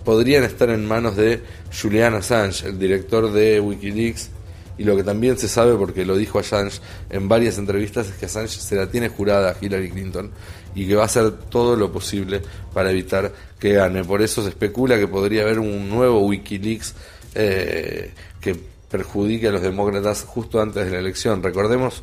podrían 0.05 0.45
estar 0.45 0.71
en 0.71 0.87
manos 0.87 1.17
de 1.17 1.41
Julian 1.83 2.15
Assange, 2.15 2.69
el 2.69 2.79
director 2.79 3.33
de 3.33 3.59
Wikileaks. 3.59 4.31
Y 4.79 4.85
lo 4.85 4.97
que 4.97 5.03
también 5.03 5.39
se 5.39 5.49
sabe, 5.49 5.75
porque 5.75 6.05
lo 6.05 6.17
dijo 6.17 6.39
Assange 6.39 6.81
en 7.11 7.29
varias 7.29 7.59
entrevistas, 7.59 8.09
es 8.09 8.15
que 8.15 8.27
Assange 8.27 8.61
se 8.61 8.77
la 8.77 8.89
tiene 8.89 9.09
jurada 9.09 9.51
a 9.51 9.57
Hillary 9.61 9.91
Clinton 9.91 10.31
y 10.75 10.87
que 10.87 10.95
va 10.95 11.03
a 11.03 11.07
hacer 11.07 11.33
todo 11.33 11.77
lo 11.77 11.91
posible 11.91 12.43
para 12.75 12.91
evitar 12.91 13.33
que 13.59 13.73
gane. 13.73 14.05
Por 14.05 14.21
eso 14.21 14.43
se 14.43 14.51
especula 14.51 14.99
que 14.99 15.09
podría 15.09 15.43
haber 15.43 15.59
un 15.59 15.89
nuevo 15.89 16.21
Wikileaks 16.27 16.95
eh, 17.35 18.11
que 18.41 18.57
perjudique 18.91 19.49
a 19.49 19.53
los 19.53 19.63
demócratas 19.63 20.25
justo 20.25 20.61
antes 20.61 20.85
de 20.85 20.91
la 20.91 20.99
elección. 20.99 21.43
Recordemos 21.43 22.03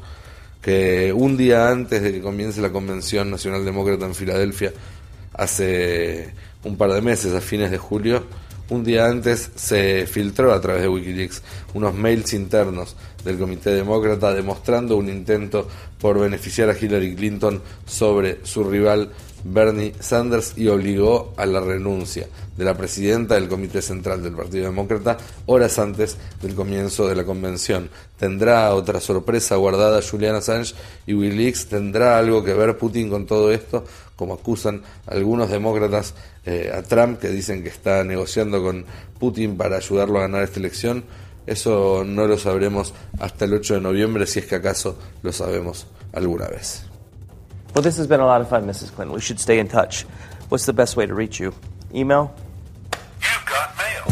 que 0.62 1.14
un 1.14 1.38
día 1.38 1.70
antes 1.70 2.02
de 2.02 2.14
que 2.14 2.22
comience 2.22 2.62
la 2.62 2.72
Convención 2.72 3.30
Nacional 3.30 3.66
Demócrata 3.66 4.06
en 4.06 4.16
Filadelfia, 4.16 4.74
hace 5.34 6.34
un 6.64 6.78
par 6.78 6.92
de 6.94 7.02
meses, 7.02 7.34
a 7.34 7.42
fines 7.42 7.70
de 7.70 7.78
julio, 7.78 8.24
un 8.74 8.84
día 8.84 9.06
antes 9.06 9.52
se 9.56 10.08
filtró 10.08 10.52
a 10.52 10.60
través 10.60 10.82
de 10.82 10.90
Wikileaks 10.90 11.44
unos 11.76 11.94
mails 11.94 12.34
internos 12.34 12.96
del 13.24 13.38
Comité 13.38 13.70
Demócrata 13.70 14.34
demostrando 14.34 14.98
un 14.98 15.10
intento 15.10 15.68
por 16.00 16.20
beneficiar 16.20 16.70
a 16.70 16.78
Hillary 16.78 17.16
Clinton 17.16 17.62
sobre 17.86 18.40
su 18.44 18.64
rival 18.64 19.12
Bernie 19.44 19.94
Sanders 20.00 20.54
y 20.58 20.68
obligó 20.68 21.34
a 21.38 21.46
la 21.46 21.60
renuncia 21.60 22.28
de 22.56 22.64
la 22.64 22.76
presidenta 22.76 23.36
del 23.36 23.48
Comité 23.48 23.82
Central 23.82 24.22
del 24.24 24.34
Partido 24.34 24.66
Demócrata 24.66 25.18
horas 25.46 25.80
antes 25.80 26.18
del 26.42 26.56
comienzo 26.56 27.08
de 27.08 27.16
la 27.16 27.24
convención. 27.24 27.90
¿Tendrá 28.18 28.74
otra 28.74 29.00
sorpresa 29.00 29.56
guardada 29.56 30.02
Julian 30.02 30.36
Assange 30.36 30.76
y 31.06 31.14
Wikileaks? 31.14 31.68
¿Tendrá 31.68 32.18
algo 32.18 32.44
que 32.44 32.54
ver 32.54 32.78
Putin 32.78 33.10
con 33.10 33.26
todo 33.26 33.52
esto? 33.52 33.86
Como 34.16 34.36
acusan 34.36 34.82
algunos 35.08 35.50
demócratas 35.50 36.14
eh, 36.46 36.72
a 36.74 36.84
Trump 36.84 37.20
que 37.20 37.30
dicen 37.30 37.64
que 37.64 37.70
está 37.70 38.04
negociando 38.04 38.62
con 38.62 38.86
Putin 39.20 39.58
para 39.58 39.78
ayudarlo 39.78 40.20
a 40.20 40.24
ganar 40.24 40.44
esta 40.44 40.60
elección. 40.60 41.04
Eso 41.46 42.04
no 42.06 42.26
lo 42.28 42.38
sabremos 42.38 42.94
hasta 43.20 43.46
el 43.46 43.54
8 43.56 43.76
de 43.76 43.82
noviembre, 43.82 44.28
si 44.28 44.40
es 44.40 44.46
que 44.46 44.56
acaso 44.56 44.98
lo 45.24 45.34
sabemos 45.34 45.88
alguna 46.14 46.48
vez. 46.48 46.93
Well, 47.74 47.82
this 47.82 47.98
has 47.98 48.06
been 48.06 48.20
a 48.20 48.26
lot 48.28 48.40
of 48.40 48.50
fun, 48.50 48.68
Mrs. 48.68 48.94
Clinton. 48.94 49.16
We 49.16 49.22
should 49.22 49.40
stay 49.40 49.58
in 49.58 49.68
touch. 49.68 50.04
What's 50.50 50.68
the 50.68 50.74
best 50.74 50.96
way 50.96 51.08
to 51.08 51.16
reach 51.16 51.40
you? 51.40 51.56
Email? 51.92 52.32
You've 53.20 53.46
got 53.48 53.76
mail. 53.82 54.04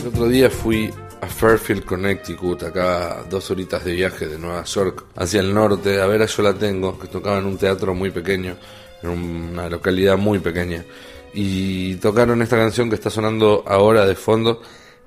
El 0.00 0.06
otro 0.06 0.28
día 0.28 0.48
fui 0.48 0.94
a 1.20 1.26
Fairfield, 1.26 1.84
Connecticut, 1.84 2.62
acá 2.62 3.24
dos 3.28 3.50
horitas 3.50 3.82
de 3.82 3.96
viaje 3.96 4.28
de 4.28 4.38
Nueva 4.38 4.62
York 4.62 5.06
hacia 5.16 5.40
el 5.40 5.52
norte, 5.52 6.00
a 6.00 6.06
ver 6.06 6.22
a 6.22 6.26
Yo 6.26 6.44
la 6.44 6.54
Tengo, 6.54 6.96
que 6.96 7.08
tocaba 7.08 7.38
en 7.38 7.46
un 7.46 7.58
teatro 7.58 7.94
muy 7.94 8.12
pequeño, 8.12 8.56
en 9.02 9.08
una 9.08 9.68
localidad 9.68 10.16
muy 10.16 10.38
pequeña. 10.38 10.84
Y 11.32 11.96
tocaron 11.96 12.42
esta 12.42 12.56
canción 12.56 12.88
que 12.88 12.94
está 12.94 13.10
sonando 13.10 13.64
ahora 13.66 14.06
de 14.06 14.14
fondo 14.14 14.62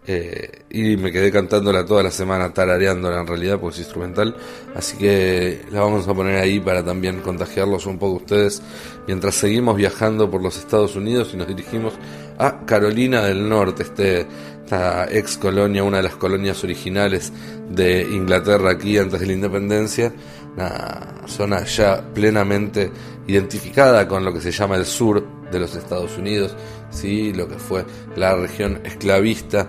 eh, 0.10 0.64
y 0.70 0.96
me 0.96 1.12
quedé 1.12 1.32
cantándola 1.32 1.86
toda 1.86 2.02
la 2.02 2.12
semana, 2.12 2.54
tarareándola 2.54 3.20
en 3.20 3.28
realidad, 3.28 3.60
porque 3.60 3.76
es 3.76 3.80
instrumental. 3.80 4.38
Así 4.74 4.98
que 4.98 5.66
la 5.70 5.82
vamos 5.82 6.08
a 6.08 6.14
poner 6.14 6.40
ahí 6.40 6.62
para 6.62 6.84
también 6.84 7.20
contagiarlos 7.20 7.86
un 7.86 8.00
poco 8.00 8.16
ustedes 8.16 8.62
mientras 9.06 9.36
seguimos 9.36 9.76
viajando 9.76 10.32
por 10.32 10.42
los 10.42 10.58
Estados 10.58 10.96
Unidos 10.96 11.32
y 11.34 11.38
nos 11.38 11.48
dirigimos 11.48 11.94
a 12.38 12.66
Carolina 12.66 13.22
del 13.24 13.50
Norte, 13.50 13.84
este, 13.84 14.26
esta 14.64 15.12
ex 15.12 15.38
colonia, 15.38 15.84
una 15.84 15.98
de 15.98 16.04
las 16.04 16.16
colonias 16.16 16.64
originales 16.64 17.34
de 17.70 18.02
Inglaterra 18.02 18.72
aquí 18.72 18.98
antes 18.98 19.20
de 19.20 19.26
la 19.26 19.34
independencia. 19.34 20.14
Una 20.56 21.28
zona 21.28 21.66
ya 21.66 22.02
plenamente 22.14 22.92
identificada 23.28 24.08
con 24.08 24.24
lo 24.24 24.34
que 24.34 24.42
se 24.42 24.52
llama 24.52 24.76
el 24.76 24.86
sur 24.86 25.24
de 25.52 25.60
los 25.60 25.76
Estados 25.76 26.18
Unidos, 26.18 26.56
¿sí? 26.90 27.34
lo 27.34 27.48
que 27.48 27.56
fue 27.56 27.86
la 28.16 28.36
región 28.36 28.82
esclavista 28.84 29.68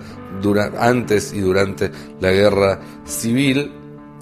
antes 0.78 1.32
y 1.32 1.40
durante 1.40 1.90
la 2.20 2.30
guerra 2.30 2.80
civil, 3.04 3.72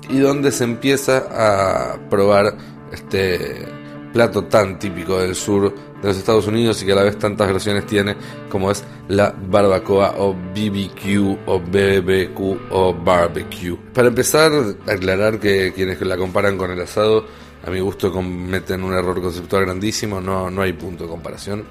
y 0.09 0.19
donde 0.19 0.53
se 0.53 0.65
empieza 0.65 1.25
a 1.31 1.99
probar 2.09 2.57
este 2.93 3.67
plato 4.13 4.45
tan 4.45 4.79
típico 4.79 5.19
del 5.19 5.35
sur 5.35 5.75
de 6.01 6.09
los 6.09 6.17
Estados 6.17 6.47
Unidos 6.47 6.83
y 6.83 6.87
que 6.87 6.93
a 6.93 6.97
la 6.97 7.03
vez 7.03 7.19
tantas 7.19 7.49
versiones 7.49 7.87
tiene 7.87 8.17
como 8.49 8.71
es 8.71 8.85
la 9.09 9.35
barbacoa 9.37 10.15
o 10.19 10.33
BBQ 10.33 11.39
o 11.47 11.61
BBQ 11.61 12.71
o 12.71 12.95
barbecue. 12.95 13.77
Para 13.93 14.09
empezar, 14.09 14.53
aclarar 14.87 15.39
que 15.39 15.73
quienes 15.75 16.01
la 16.01 16.17
comparan 16.17 16.57
con 16.57 16.71
el 16.71 16.81
asado 16.81 17.27
a 17.67 17.71
mi 17.71 17.81
gusto 17.81 18.13
cometen 18.13 18.85
un 18.85 18.95
error 18.95 19.21
conceptual 19.21 19.65
grandísimo, 19.65 20.21
no, 20.21 20.51
no 20.51 20.63
hay 20.63 20.73
punto 20.73 21.05
de 21.05 21.11
comparación. 21.11 21.65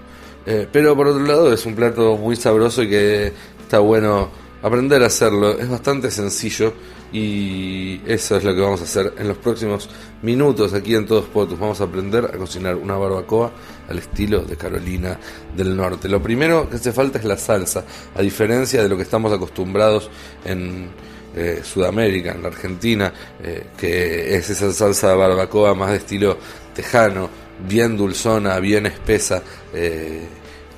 Eh, 0.46 0.68
pero 0.72 0.96
por 0.96 1.08
otro 1.08 1.24
lado 1.24 1.52
es 1.52 1.66
un 1.66 1.74
plato 1.74 2.18
muy 2.18 2.36
sabroso 2.36 2.84
y 2.84 2.90
que 2.90 3.34
está 3.66 3.80
bueno 3.80 4.30
aprender 4.62 5.02
a 5.02 5.08
hacerlo. 5.08 5.58
Es 5.58 5.68
bastante 5.68 6.12
sencillo 6.12 6.72
y 7.12 8.00
eso 8.06 8.38
es 8.38 8.44
lo 8.44 8.54
que 8.54 8.62
vamos 8.62 8.80
a 8.82 8.84
hacer 8.84 9.14
en 9.18 9.28
los 9.28 9.38
próximos 9.38 9.90
minutos 10.22 10.74
aquí 10.74 10.94
en 10.94 11.08
Todos 11.08 11.26
Potos. 11.26 11.58
Vamos 11.60 11.82
a 11.82 11.86
aprender 11.86 12.26
a 12.26 12.38
cocinar 12.38 12.76
una 12.76 12.96
barbacoa 12.96 13.52
al 13.90 13.98
estilo 13.98 14.44
de 14.44 14.56
Carolina 14.56 15.20
del 15.58 15.76
Norte. 15.76 16.08
Lo 16.08 16.22
primero 16.22 16.70
que 16.70 16.76
hace 16.76 16.92
falta 16.92 17.18
es 17.18 17.26
la 17.26 17.38
salsa, 17.38 17.84
a 18.16 18.22
diferencia 18.22 18.84
de 18.84 18.90
lo 18.90 18.98
que 18.98 19.04
estamos 19.04 19.34
acostumbrados 19.34 20.12
en 20.46 20.90
eh, 21.36 21.62
Sudamérica, 21.64 22.34
en 22.34 22.44
la 22.44 22.50
Argentina, 22.50 23.12
eh, 23.44 23.68
que 23.76 24.36
es 24.36 24.48
esa 24.52 24.72
salsa 24.72 25.10
de 25.10 25.16
barbacoa 25.16 25.74
más 25.74 25.90
de 25.90 25.98
estilo 25.98 26.38
tejano, 26.76 27.30
bien 27.68 27.98
dulzona, 27.98 28.60
bien 28.60 28.86
espesa. 28.86 29.42
Eh, 29.74 30.28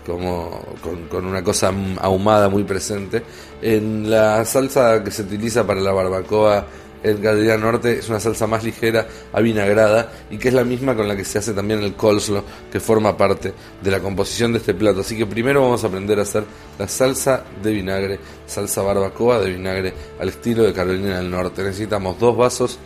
como 0.07 0.63
con, 1.11 1.25
una 1.25 1.43
cosa 1.43 1.71
ahumada 1.99 2.47
muy 2.47 2.63
presente. 2.63 3.21
En 3.61 4.09
la 4.09 4.45
salsa 4.45 5.03
que 5.03 5.11
se 5.11 5.23
utiliza 5.23 5.67
para 5.67 5.81
la 5.81 5.91
barbacoa 5.91 6.65
en 7.03 7.17
Carolina 7.17 7.57
Norte 7.57 7.99
es 7.99 8.07
una 8.07 8.19
salsa 8.19 8.47
más 8.47 8.63
ligera, 8.63 9.05
avinagrada, 9.33 10.11
y 10.31 10.37
que 10.37 10.47
es 10.47 10.53
la 10.53 10.63
misma 10.63 10.95
con 10.95 11.09
la 11.09 11.15
que 11.15 11.25
se 11.25 11.37
hace 11.39 11.53
también 11.53 11.83
el 11.83 11.93
coleslaw, 11.95 12.41
que 12.71 12.79
forma 12.79 13.17
parte 13.17 13.53
de 13.83 13.91
la 13.91 13.99
composición 13.99 14.53
de 14.53 14.59
este 14.59 14.73
plato. 14.73 15.01
Así 15.01 15.17
que 15.17 15.25
primero 15.25 15.61
vamos 15.61 15.83
a 15.83 15.87
aprender 15.87 16.17
a 16.19 16.21
hacer 16.21 16.45
la 16.79 16.87
salsa 16.87 17.43
de 17.61 17.71
vinagre, 17.71 18.19
salsa 18.45 18.81
barbacoa 18.81 19.39
de 19.41 19.51
vinagre 19.51 19.93
al 20.21 20.29
estilo 20.29 20.63
de 20.63 20.71
Carolina 20.71 21.17
del 21.17 21.29
Norte. 21.29 21.63
Necesitamos 21.63 22.17
dos 22.17 22.37
vasos 22.37 22.79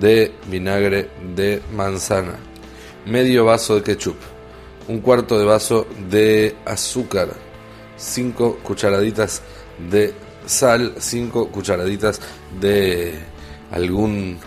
de 0.00 0.32
vinagre 0.46 1.10
de 1.34 1.60
manzana, 1.76 2.36
medio 3.04 3.44
vaso 3.44 3.74
de 3.74 3.82
ketchup, 3.82 4.16
un 4.88 5.00
cuarto 5.00 5.38
de 5.38 5.44
vaso 5.44 5.86
de 6.10 6.56
azúcar, 6.64 7.28
5 7.96 8.58
cucharaditas 8.62 9.42
de 9.90 10.14
sal, 10.46 10.94
5 10.98 11.48
cucharaditas 11.48 12.20
de 12.60 13.14
algún 13.70 14.38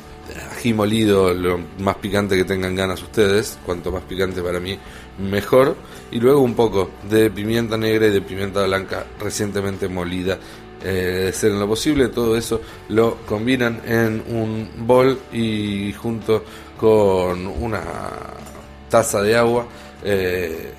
ají 0.51 0.73
molido, 0.73 1.33
lo 1.33 1.59
más 1.79 1.95
picante 1.97 2.35
que 2.35 2.43
tengan 2.43 2.75
ganas 2.75 3.01
ustedes, 3.01 3.57
cuanto 3.65 3.91
más 3.91 4.03
picante 4.03 4.41
para 4.41 4.59
mí 4.59 4.77
mejor, 5.19 5.75
y 6.11 6.19
luego 6.19 6.41
un 6.41 6.55
poco 6.55 6.89
de 7.09 7.29
pimienta 7.29 7.77
negra 7.77 8.07
y 8.07 8.11
de 8.11 8.21
pimienta 8.21 8.63
blanca 8.63 9.05
recientemente 9.19 9.87
molida. 9.87 10.37
Eh, 10.83 11.31
ser 11.33 11.51
en 11.51 11.59
lo 11.59 11.67
posible, 11.67 12.09
todo 12.09 12.37
eso 12.37 12.61
lo 12.89 13.17
combinan 13.25 13.81
en 13.87 14.23
un 14.29 14.85
bol 14.85 15.19
y 15.31 15.93
junto 15.93 16.43
con 16.77 17.47
una 17.47 17.81
taza 18.89 19.21
de 19.21 19.35
agua 19.35 19.65
eh, 20.05 20.71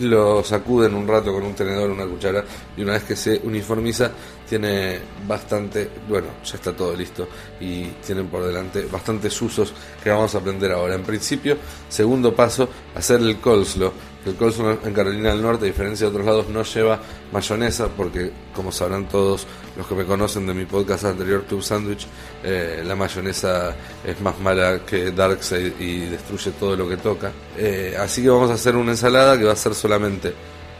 lo 0.00 0.42
sacuden 0.42 0.94
un 0.94 1.06
rato 1.06 1.32
con 1.32 1.42
un 1.42 1.54
tenedor, 1.54 1.90
una 1.90 2.06
cuchara 2.06 2.44
y 2.76 2.82
una 2.82 2.94
vez 2.94 3.04
que 3.04 3.16
se 3.16 3.40
uniformiza 3.44 4.10
tiene 4.48 4.98
bastante, 5.26 5.88
bueno, 6.08 6.28
ya 6.44 6.54
está 6.56 6.74
todo 6.74 6.96
listo 6.96 7.28
y 7.60 7.84
tienen 8.04 8.26
por 8.28 8.44
delante 8.44 8.86
bastantes 8.90 9.40
usos 9.42 9.72
que 10.02 10.10
vamos 10.10 10.34
a 10.34 10.38
aprender 10.38 10.72
ahora. 10.72 10.94
En 10.94 11.02
principio, 11.02 11.56
segundo 11.88 12.34
paso, 12.34 12.68
hacer 12.94 13.20
el 13.20 13.38
coleslaw 13.38 13.92
el 14.26 14.34
coleslaw 14.34 14.78
en 14.84 14.92
Carolina 14.92 15.30
del 15.30 15.42
Norte, 15.42 15.64
a 15.64 15.68
diferencia 15.68 16.06
de 16.06 16.10
otros 16.10 16.26
lados, 16.26 16.48
no 16.48 16.62
lleva 16.62 17.00
mayonesa, 17.32 17.88
porque 17.88 18.30
como 18.54 18.70
sabrán 18.70 19.08
todos 19.08 19.46
los 19.76 19.86
que 19.86 19.94
me 19.94 20.04
conocen 20.04 20.46
de 20.46 20.54
mi 20.54 20.66
podcast 20.66 21.04
anterior, 21.04 21.44
Tube 21.48 21.62
Sandwich, 21.62 22.06
eh, 22.44 22.82
la 22.84 22.94
mayonesa 22.94 23.74
es 24.04 24.20
más 24.20 24.38
mala 24.38 24.80
que 24.84 25.10
Darkseid 25.10 25.80
y 25.80 26.00
destruye 26.06 26.50
todo 26.52 26.76
lo 26.76 26.88
que 26.88 26.98
toca. 26.98 27.32
Eh, 27.56 27.96
así 27.98 28.22
que 28.22 28.28
vamos 28.28 28.50
a 28.50 28.54
hacer 28.54 28.76
una 28.76 28.92
ensalada 28.92 29.38
que 29.38 29.44
va 29.44 29.52
a 29.52 29.56
ser 29.56 29.74
solamente 29.74 30.34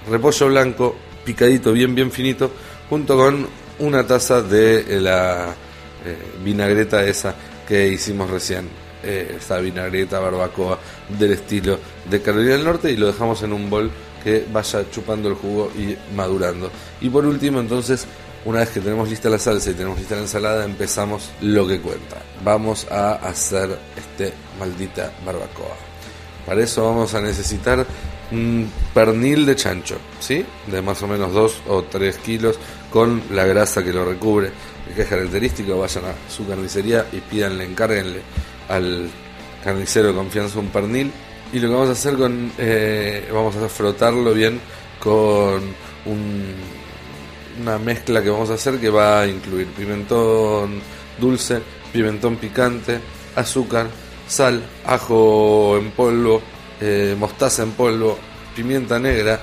repollo 0.09 0.49
blanco, 0.49 0.97
picadito 1.25 1.73
bien 1.73 1.95
bien 1.95 2.11
finito, 2.11 2.51
junto 2.89 3.17
con 3.17 3.47
una 3.79 4.07
taza 4.07 4.43
de 4.43 5.01
la 5.01 5.55
eh, 6.05 6.17
vinagreta 6.45 7.05
esa 7.05 7.35
que 7.67 7.89
hicimos 7.89 8.29
recién 8.29 8.90
eh, 9.03 9.37
esta 9.39 9.59
vinagreta 9.59 10.19
barbacoa 10.19 10.79
del 11.19 11.33
estilo 11.33 11.79
de 12.09 12.21
Carolina 12.21 12.53
del 12.53 12.65
Norte 12.65 12.91
y 12.91 12.97
lo 12.97 13.07
dejamos 13.07 13.43
en 13.43 13.53
un 13.53 13.71
bol 13.71 13.91
que 14.23 14.47
vaya 14.53 14.91
chupando 14.91 15.29
el 15.29 15.35
jugo 15.35 15.71
y 15.77 15.97
madurando. 16.15 16.71
Y 17.01 17.09
por 17.09 17.25
último, 17.25 17.61
entonces, 17.61 18.07
una 18.45 18.61
vez 18.61 18.71
que 18.71 18.81
tenemos 18.81 19.09
lista 19.09 19.31
la 19.31 19.39
salsa 19.39 19.71
y 19.71 19.75
tenemos 19.75 19.99
lista 19.99 20.15
la 20.17 20.23
ensalada, 20.23 20.65
empezamos 20.65 21.31
lo 21.41 21.67
que 21.67 21.81
cuenta. 21.81 22.17
Vamos 22.45 22.87
a 22.91 23.15
hacer 23.15 23.79
este 23.97 24.33
maldita 24.59 25.13
barbacoa. 25.25 25.77
Para 26.47 26.63
eso 26.63 26.85
vamos 26.85 27.15
a 27.15 27.21
necesitar 27.21 27.87
un 28.33 28.71
pernil 28.95 29.47
de 29.47 29.57
chancho, 29.57 29.97
¿sí? 30.21 30.45
De 30.67 30.83
más 30.83 31.03
o 31.03 31.09
menos 31.09 31.33
2 31.33 31.63
o 31.69 31.83
3 31.85 32.17
kilos 32.19 32.59
con 32.91 33.23
la 33.31 33.45
grasa 33.45 33.83
que 33.83 33.93
lo 33.93 34.05
recubre, 34.05 34.51
que 34.95 35.03
es 35.03 35.09
característico. 35.09 35.79
Vayan 35.79 36.05
a 36.07 36.31
su 36.31 36.47
carnicería 36.47 37.07
y 37.13 37.21
pídanle, 37.21 37.65
encárguenle 37.65 38.21
al 38.71 39.11
carnicero 39.63 40.09
de 40.09 40.15
confianza 40.15 40.59
un 40.59 40.69
pernil 40.69 41.13
y 41.53 41.59
lo 41.59 41.69
que 41.69 41.75
vamos 41.75 41.89
a 41.89 41.93
hacer 41.93 42.17
con 42.17 42.53
eh, 42.59 43.29
vamos 43.33 43.57
a 43.57 43.69
frotarlo 43.69 44.33
bien 44.33 44.61
con 44.99 45.61
una 46.07 47.79
mezcla 47.79 48.23
que 48.23 48.31
vamos 48.31 48.51
a 48.51 48.55
hacer 48.55 48.79
que 48.79 48.89
va 48.89 49.23
a 49.23 49.27
incluir 49.27 49.67
pimentón 49.69 50.81
dulce 51.19 51.61
pimentón 51.93 52.37
picante 52.37 53.01
azúcar 53.35 53.89
sal 54.29 54.63
ajo 54.87 55.77
en 55.77 55.91
polvo 55.91 56.41
eh, 56.81 57.17
mostaza 57.19 57.65
en 57.65 57.73
polvo 57.73 58.17
pimienta 58.55 58.99
negra 58.99 59.41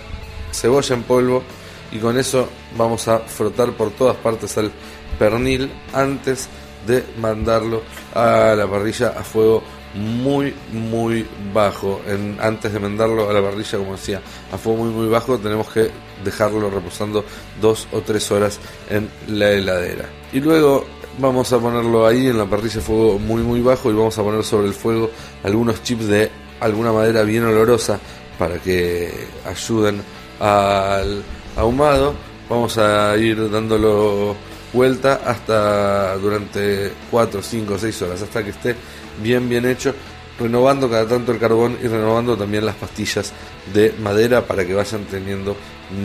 cebolla 0.51 0.95
en 0.95 1.03
polvo 1.03 1.43
y 1.91 1.99
con 1.99 2.17
eso 2.17 2.49
vamos 2.77 3.07
a 3.07 3.19
frotar 3.19 3.73
por 3.73 3.91
todas 3.91 4.15
partes 4.17 4.57
al 4.57 4.71
pernil 5.19 5.71
antes 5.93 6.49
de 6.87 7.03
mandarlo 7.19 7.83
a 8.13 8.55
la 8.55 8.65
parrilla 8.67 9.09
a 9.09 9.23
fuego 9.23 9.61
muy 9.93 10.53
muy 10.71 11.25
bajo. 11.53 12.01
En, 12.07 12.37
antes 12.39 12.71
de 12.71 12.79
mandarlo 12.79 13.29
a 13.29 13.33
la 13.33 13.41
parrilla 13.41 13.77
como 13.77 13.93
decía 13.93 14.21
a 14.51 14.57
fuego 14.57 14.85
muy 14.85 14.93
muy 14.93 15.07
bajo 15.07 15.37
tenemos 15.37 15.69
que 15.69 15.89
dejarlo 16.23 16.69
reposando 16.69 17.23
dos 17.61 17.87
o 17.91 18.01
tres 18.01 18.31
horas 18.31 18.59
en 18.89 19.09
la 19.27 19.51
heladera. 19.51 20.05
Y 20.33 20.39
luego 20.39 20.85
vamos 21.19 21.51
a 21.53 21.59
ponerlo 21.59 22.05
ahí 22.05 22.27
en 22.27 22.37
la 22.37 22.45
parrilla 22.45 22.79
a 22.79 22.83
fuego 22.83 23.19
muy 23.19 23.41
muy 23.41 23.61
bajo 23.61 23.91
y 23.91 23.93
vamos 23.93 24.17
a 24.17 24.23
poner 24.23 24.43
sobre 24.43 24.67
el 24.67 24.73
fuego 24.73 25.09
algunos 25.43 25.83
chips 25.83 26.07
de 26.07 26.29
alguna 26.59 26.91
madera 26.91 27.23
bien 27.23 27.45
olorosa 27.45 27.99
para 28.37 28.59
que 28.59 29.11
ayuden 29.45 30.01
al 30.39 31.23
ahumado. 31.55 32.13
Vamos 32.49 32.77
a 32.77 33.17
ir 33.17 33.49
dándolo 33.49 34.35
vuelta 34.73 35.21
hasta 35.25 36.17
durante 36.17 36.91
4, 37.11 37.41
5, 37.41 37.77
6 37.79 38.01
horas, 38.03 38.21
hasta 38.21 38.43
que 38.43 38.51
esté 38.51 38.75
bien, 39.21 39.47
bien 39.49 39.65
hecho, 39.65 39.93
renovando 40.39 40.89
cada 40.89 41.07
tanto 41.07 41.31
el 41.31 41.39
carbón 41.39 41.77
y 41.81 41.87
renovando 41.87 42.37
también 42.37 42.65
las 42.65 42.75
pastillas 42.75 43.33
de 43.73 43.93
madera 43.99 44.45
para 44.45 44.65
que 44.65 44.73
vayan 44.73 45.05
teniendo 45.05 45.55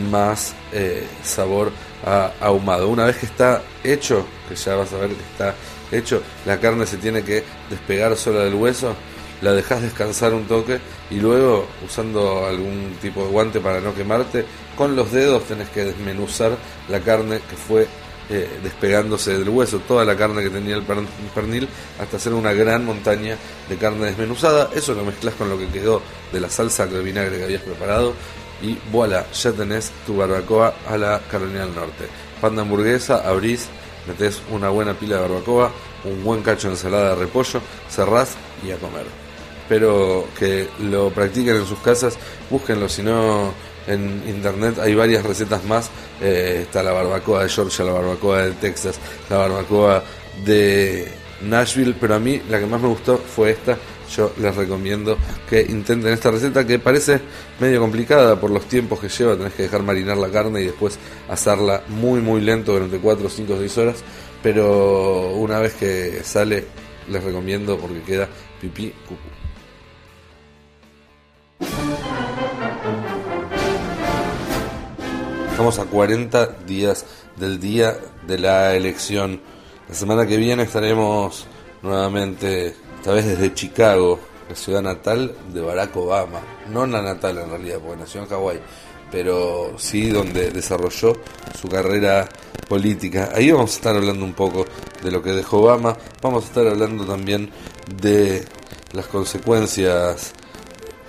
más 0.09 0.53
eh, 0.71 1.05
sabor 1.23 1.71
ahumado. 2.41 2.89
Una 2.89 3.05
vez 3.05 3.17
que 3.17 3.25
está 3.25 3.61
hecho, 3.83 4.25
que 4.49 4.55
ya 4.55 4.75
vas 4.75 4.91
a 4.93 4.97
ver 4.97 5.09
que 5.09 5.21
está 5.21 5.55
hecho, 5.91 6.21
la 6.45 6.59
carne 6.59 6.85
se 6.85 6.97
tiene 6.97 7.23
que 7.23 7.43
despegar 7.69 8.15
sola 8.17 8.41
del 8.43 8.55
hueso, 8.55 8.95
la 9.41 9.53
dejas 9.53 9.81
descansar 9.81 10.33
un 10.33 10.45
toque 10.45 10.79
y 11.09 11.15
luego 11.15 11.67
usando 11.85 12.45
algún 12.45 12.97
tipo 13.01 13.25
de 13.25 13.31
guante 13.31 13.59
para 13.59 13.79
no 13.79 13.93
quemarte, 13.93 14.45
con 14.77 14.95
los 14.95 15.11
dedos 15.11 15.43
tenés 15.43 15.69
que 15.69 15.85
desmenuzar 15.85 16.57
la 16.89 16.99
carne 16.99 17.39
que 17.49 17.55
fue 17.55 17.87
eh, 18.29 18.49
despegándose 18.63 19.37
del 19.37 19.49
hueso 19.49 19.79
toda 19.79 20.05
la 20.05 20.15
carne 20.15 20.43
que 20.43 20.49
tenía 20.49 20.75
el 20.75 20.83
pernil 20.83 21.67
hasta 21.99 22.17
hacer 22.17 22.33
una 22.33 22.53
gran 22.53 22.85
montaña 22.85 23.37
de 23.69 23.77
carne 23.77 24.05
desmenuzada. 24.05 24.69
Eso 24.73 24.93
lo 24.93 25.03
mezclas 25.03 25.35
con 25.35 25.49
lo 25.49 25.57
que 25.57 25.67
quedó 25.67 26.01
de 26.31 26.39
la 26.39 26.49
salsa 26.49 26.85
de 26.85 27.01
vinagre 27.01 27.37
que 27.37 27.43
habías 27.43 27.61
preparado 27.61 28.13
y 28.61 28.77
voilà, 28.91 29.29
ya 29.31 29.51
tenés 29.51 29.91
tu 30.05 30.15
barbacoa 30.15 30.73
a 30.87 30.97
la 30.97 31.21
Carolina 31.29 31.65
del 31.65 31.75
Norte. 31.75 32.07
Pan 32.39 32.55
de 32.55 32.61
hamburguesa, 32.61 33.27
abrís, 33.27 33.67
metés 34.07 34.41
una 34.51 34.69
buena 34.69 34.93
pila 34.93 35.17
de 35.17 35.21
barbacoa, 35.23 35.71
un 36.05 36.23
buen 36.23 36.41
cacho 36.41 36.69
de 36.69 36.75
ensalada 36.75 37.09
de 37.09 37.15
repollo, 37.15 37.61
cerrás 37.89 38.35
y 38.65 38.71
a 38.71 38.77
comer. 38.77 39.05
Espero 39.63 40.27
que 40.37 40.69
lo 40.79 41.09
practiquen 41.09 41.57
en 41.57 41.65
sus 41.65 41.79
casas, 41.79 42.17
búsquenlo, 42.49 42.87
si 42.87 43.01
no 43.01 43.53
en 43.87 44.23
internet 44.27 44.79
hay 44.79 44.95
varias 44.95 45.23
recetas 45.23 45.63
más. 45.65 45.89
Eh, 46.21 46.61
está 46.63 46.83
la 46.83 46.91
barbacoa 46.91 47.43
de 47.43 47.49
Georgia, 47.49 47.85
la 47.85 47.93
barbacoa 47.93 48.43
de 48.43 48.51
Texas, 48.53 48.99
la 49.29 49.37
barbacoa 49.37 50.03
de 50.45 51.07
Nashville, 51.41 51.95
pero 51.99 52.15
a 52.15 52.19
mí 52.19 52.41
la 52.49 52.59
que 52.59 52.65
más 52.65 52.81
me 52.81 52.87
gustó 52.87 53.17
fue 53.17 53.51
esta. 53.51 53.77
Yo 54.15 54.31
les 54.39 54.55
recomiendo 54.55 55.17
que 55.49 55.61
intenten 55.61 56.13
esta 56.13 56.29
receta 56.29 56.67
que 56.67 56.77
parece 56.77 57.19
medio 57.59 57.79
complicada 57.79 58.39
por 58.39 58.51
los 58.51 58.65
tiempos 58.67 58.99
que 58.99 59.09
lleva. 59.09 59.35
Tenés 59.35 59.53
que 59.53 59.63
dejar 59.63 59.81
marinar 59.81 60.17
la 60.17 60.29
carne 60.29 60.61
y 60.61 60.65
después 60.65 60.99
hacerla 61.29 61.83
muy 61.87 62.21
muy 62.21 62.41
lento 62.41 62.73
durante 62.73 62.99
4, 62.99 63.29
5, 63.29 63.55
6 63.59 63.77
horas. 63.77 64.03
Pero 64.43 65.31
una 65.31 65.59
vez 65.59 65.73
que 65.73 66.21
sale 66.23 66.65
les 67.09 67.23
recomiendo 67.23 67.77
porque 67.77 68.01
queda 68.01 68.29
pipí 68.61 68.93
cucú. 69.07 69.42
Estamos 75.53 75.77
a 75.77 75.85
40 75.85 76.47
días 76.65 77.05
del 77.35 77.59
día 77.59 77.95
de 78.25 78.39
la 78.39 78.73
elección. 78.73 79.39
La 79.87 79.93
semana 79.93 80.25
que 80.25 80.35
viene 80.35 80.63
estaremos 80.63 81.45
nuevamente, 81.83 82.75
esta 82.97 83.13
vez 83.13 83.27
desde 83.27 83.53
Chicago, 83.53 84.19
la 84.49 84.55
ciudad 84.55 84.81
natal 84.81 85.35
de 85.53 85.61
Barack 85.61 85.95
Obama. 85.95 86.39
No 86.71 86.87
la 86.87 87.03
natal 87.03 87.37
en 87.37 87.51
realidad, 87.51 87.77
porque 87.77 88.01
nació 88.01 88.23
en 88.23 88.29
Hawái, 88.29 88.59
pero 89.11 89.75
sí 89.77 90.09
donde 90.09 90.49
desarrolló 90.49 91.21
su 91.55 91.69
carrera 91.69 92.27
política. 92.67 93.29
Ahí 93.35 93.51
vamos 93.51 93.73
a 93.73 93.75
estar 93.75 93.95
hablando 93.95 94.25
un 94.25 94.33
poco 94.33 94.65
de 95.03 95.11
lo 95.11 95.21
que 95.21 95.33
dejó 95.33 95.59
Obama, 95.59 95.95
vamos 96.19 96.45
a 96.45 96.47
estar 96.47 96.65
hablando 96.65 97.05
también 97.05 97.51
de 98.01 98.43
las 98.91 99.05
consecuencias 99.05 100.33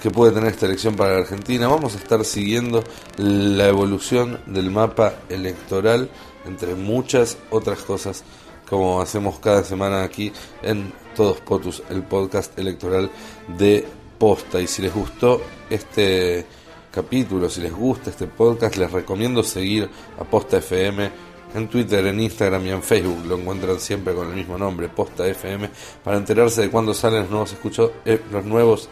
que 0.04 0.10
puede 0.10 0.32
tener 0.32 0.50
esta 0.50 0.66
elección 0.66 0.96
para 0.96 1.14
la 1.14 1.20
Argentina. 1.20 1.66
Vamos 1.66 1.94
a 1.94 1.96
estar 1.96 2.22
siguiendo 2.26 2.84
la 3.16 3.68
evolución 3.68 4.38
del 4.44 4.70
mapa 4.70 5.14
electoral, 5.30 6.10
entre 6.44 6.74
muchas 6.74 7.38
otras 7.48 7.78
cosas, 7.78 8.22
como 8.68 9.00
hacemos 9.00 9.38
cada 9.38 9.64
semana 9.64 10.02
aquí 10.02 10.30
en 10.62 10.92
Todos 11.16 11.40
Potus, 11.40 11.82
el 11.88 12.02
podcast 12.02 12.58
electoral 12.58 13.10
de 13.56 13.86
Posta. 14.18 14.60
Y 14.60 14.66
si 14.66 14.82
les 14.82 14.92
gustó 14.92 15.40
este 15.70 16.44
capítulo, 16.90 17.48
si 17.48 17.62
les 17.62 17.72
gusta 17.72 18.10
este 18.10 18.26
podcast, 18.26 18.76
les 18.76 18.92
recomiendo 18.92 19.42
seguir 19.42 19.88
a 20.20 20.24
Posta 20.24 20.58
FM 20.58 21.10
en 21.54 21.68
Twitter, 21.68 22.04
en 22.04 22.20
Instagram 22.20 22.66
y 22.66 22.70
en 22.72 22.82
Facebook. 22.82 23.24
Lo 23.26 23.38
encuentran 23.38 23.80
siempre 23.80 24.12
con 24.12 24.28
el 24.28 24.34
mismo 24.34 24.58
nombre, 24.58 24.90
Posta 24.90 25.26
FM, 25.26 25.70
para 26.04 26.18
enterarse 26.18 26.60
de 26.60 26.68
cuándo 26.68 26.92
salen 26.92 27.22
los 27.22 27.30
nuevos, 27.30 27.52
escucho, 27.54 27.90
eh, 28.04 28.20
los 28.30 28.44
nuevos 28.44 28.90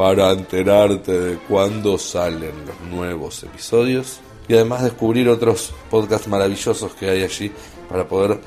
para 0.00 0.30
enterarte 0.30 1.12
de 1.12 1.36
cuándo 1.40 1.98
salen 1.98 2.64
los 2.64 2.80
nuevos 2.90 3.42
episodios 3.42 4.20
y 4.48 4.54
además 4.54 4.82
descubrir 4.82 5.28
otros 5.28 5.74
podcasts 5.90 6.26
maravillosos 6.26 6.94
que 6.94 7.10
hay 7.10 7.22
allí 7.22 7.52
para 7.86 8.08
poder 8.08 8.40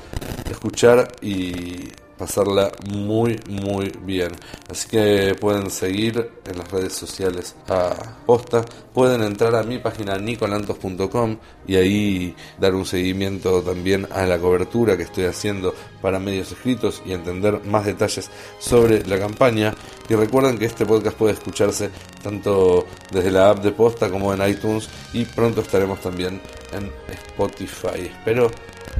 escuchar 0.50 1.06
y 1.22 1.92
pasarla 2.24 2.72
muy 2.86 3.38
muy 3.50 3.92
bien. 4.02 4.30
Así 4.70 4.88
que 4.88 5.36
pueden 5.38 5.70
seguir 5.70 6.30
en 6.46 6.58
las 6.58 6.70
redes 6.70 6.94
sociales 6.94 7.54
a 7.68 7.94
posta. 8.24 8.64
Pueden 8.94 9.22
entrar 9.22 9.54
a 9.54 9.62
mi 9.62 9.78
página 9.78 10.16
nicolantos.com 10.16 11.36
y 11.66 11.76
ahí 11.76 12.34
dar 12.58 12.74
un 12.74 12.86
seguimiento 12.86 13.60
también 13.62 14.08
a 14.10 14.24
la 14.24 14.38
cobertura 14.38 14.96
que 14.96 15.02
estoy 15.02 15.24
haciendo 15.24 15.74
para 16.00 16.18
medios 16.18 16.50
escritos 16.52 17.02
y 17.04 17.12
entender 17.12 17.60
más 17.66 17.84
detalles 17.84 18.30
sobre 18.58 19.04
la 19.06 19.18
campaña. 19.18 19.74
Y 20.08 20.14
recuerden 20.14 20.56
que 20.58 20.64
este 20.64 20.86
podcast 20.86 21.16
puede 21.16 21.34
escucharse 21.34 21.90
tanto 22.22 22.86
desde 23.10 23.30
la 23.30 23.50
app 23.50 23.62
de 23.62 23.72
posta 23.72 24.10
como 24.10 24.32
en 24.32 24.48
iTunes 24.48 24.88
y 25.12 25.26
pronto 25.26 25.60
estaremos 25.60 26.00
también 26.00 26.40
en 26.72 26.90
Spotify. 27.08 28.10
Espero 28.10 28.50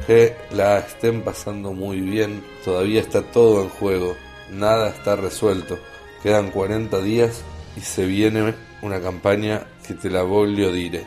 que 0.07 0.37
la 0.51 0.79
estén 0.79 1.23
pasando 1.23 1.73
muy 1.73 2.01
bien. 2.01 2.43
Todavía 2.65 3.01
está 3.01 3.23
todo 3.23 3.63
en 3.63 3.69
juego, 3.69 4.17
nada 4.51 4.91
está 4.91 5.17
resuelto. 5.17 5.79
Quedan 6.23 6.51
40 6.51 7.01
días 7.01 7.43
y 7.77 7.81
se 7.81 8.07
viene 8.07 8.55
una 8.83 9.01
campaña 9.01 9.67
que 9.87 9.95
te 9.95 10.11
la 10.11 10.23
voglio 10.23 10.73
dire. 10.73 11.05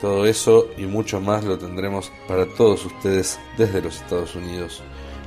Todo 0.00 0.26
eso 0.26 0.68
y 0.76 0.82
mucho 0.82 1.20
más 1.20 1.44
lo 1.44 1.58
tendremos 1.58 2.12
para 2.28 2.46
todos 2.46 2.84
ustedes 2.84 3.38
desde 3.56 3.82
los 3.82 3.96
Estados 3.96 4.36
Unidos, 4.36 4.82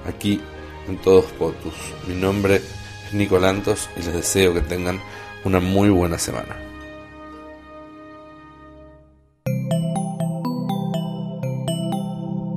aquí 0.06 0.42
en 0.88 0.98
Todos 0.98 1.26
Potus. 1.34 1.74
Mi 2.08 2.16
nombre 2.16 2.56
es 2.56 3.14
Nicolantos 3.14 3.90
y 3.98 4.04
les 4.04 4.14
deseo 4.14 4.54
que 4.54 4.62
tengan 4.62 5.02
una 5.44 5.60
muy 5.60 5.90
buena 5.90 6.18
semana. 6.18 6.70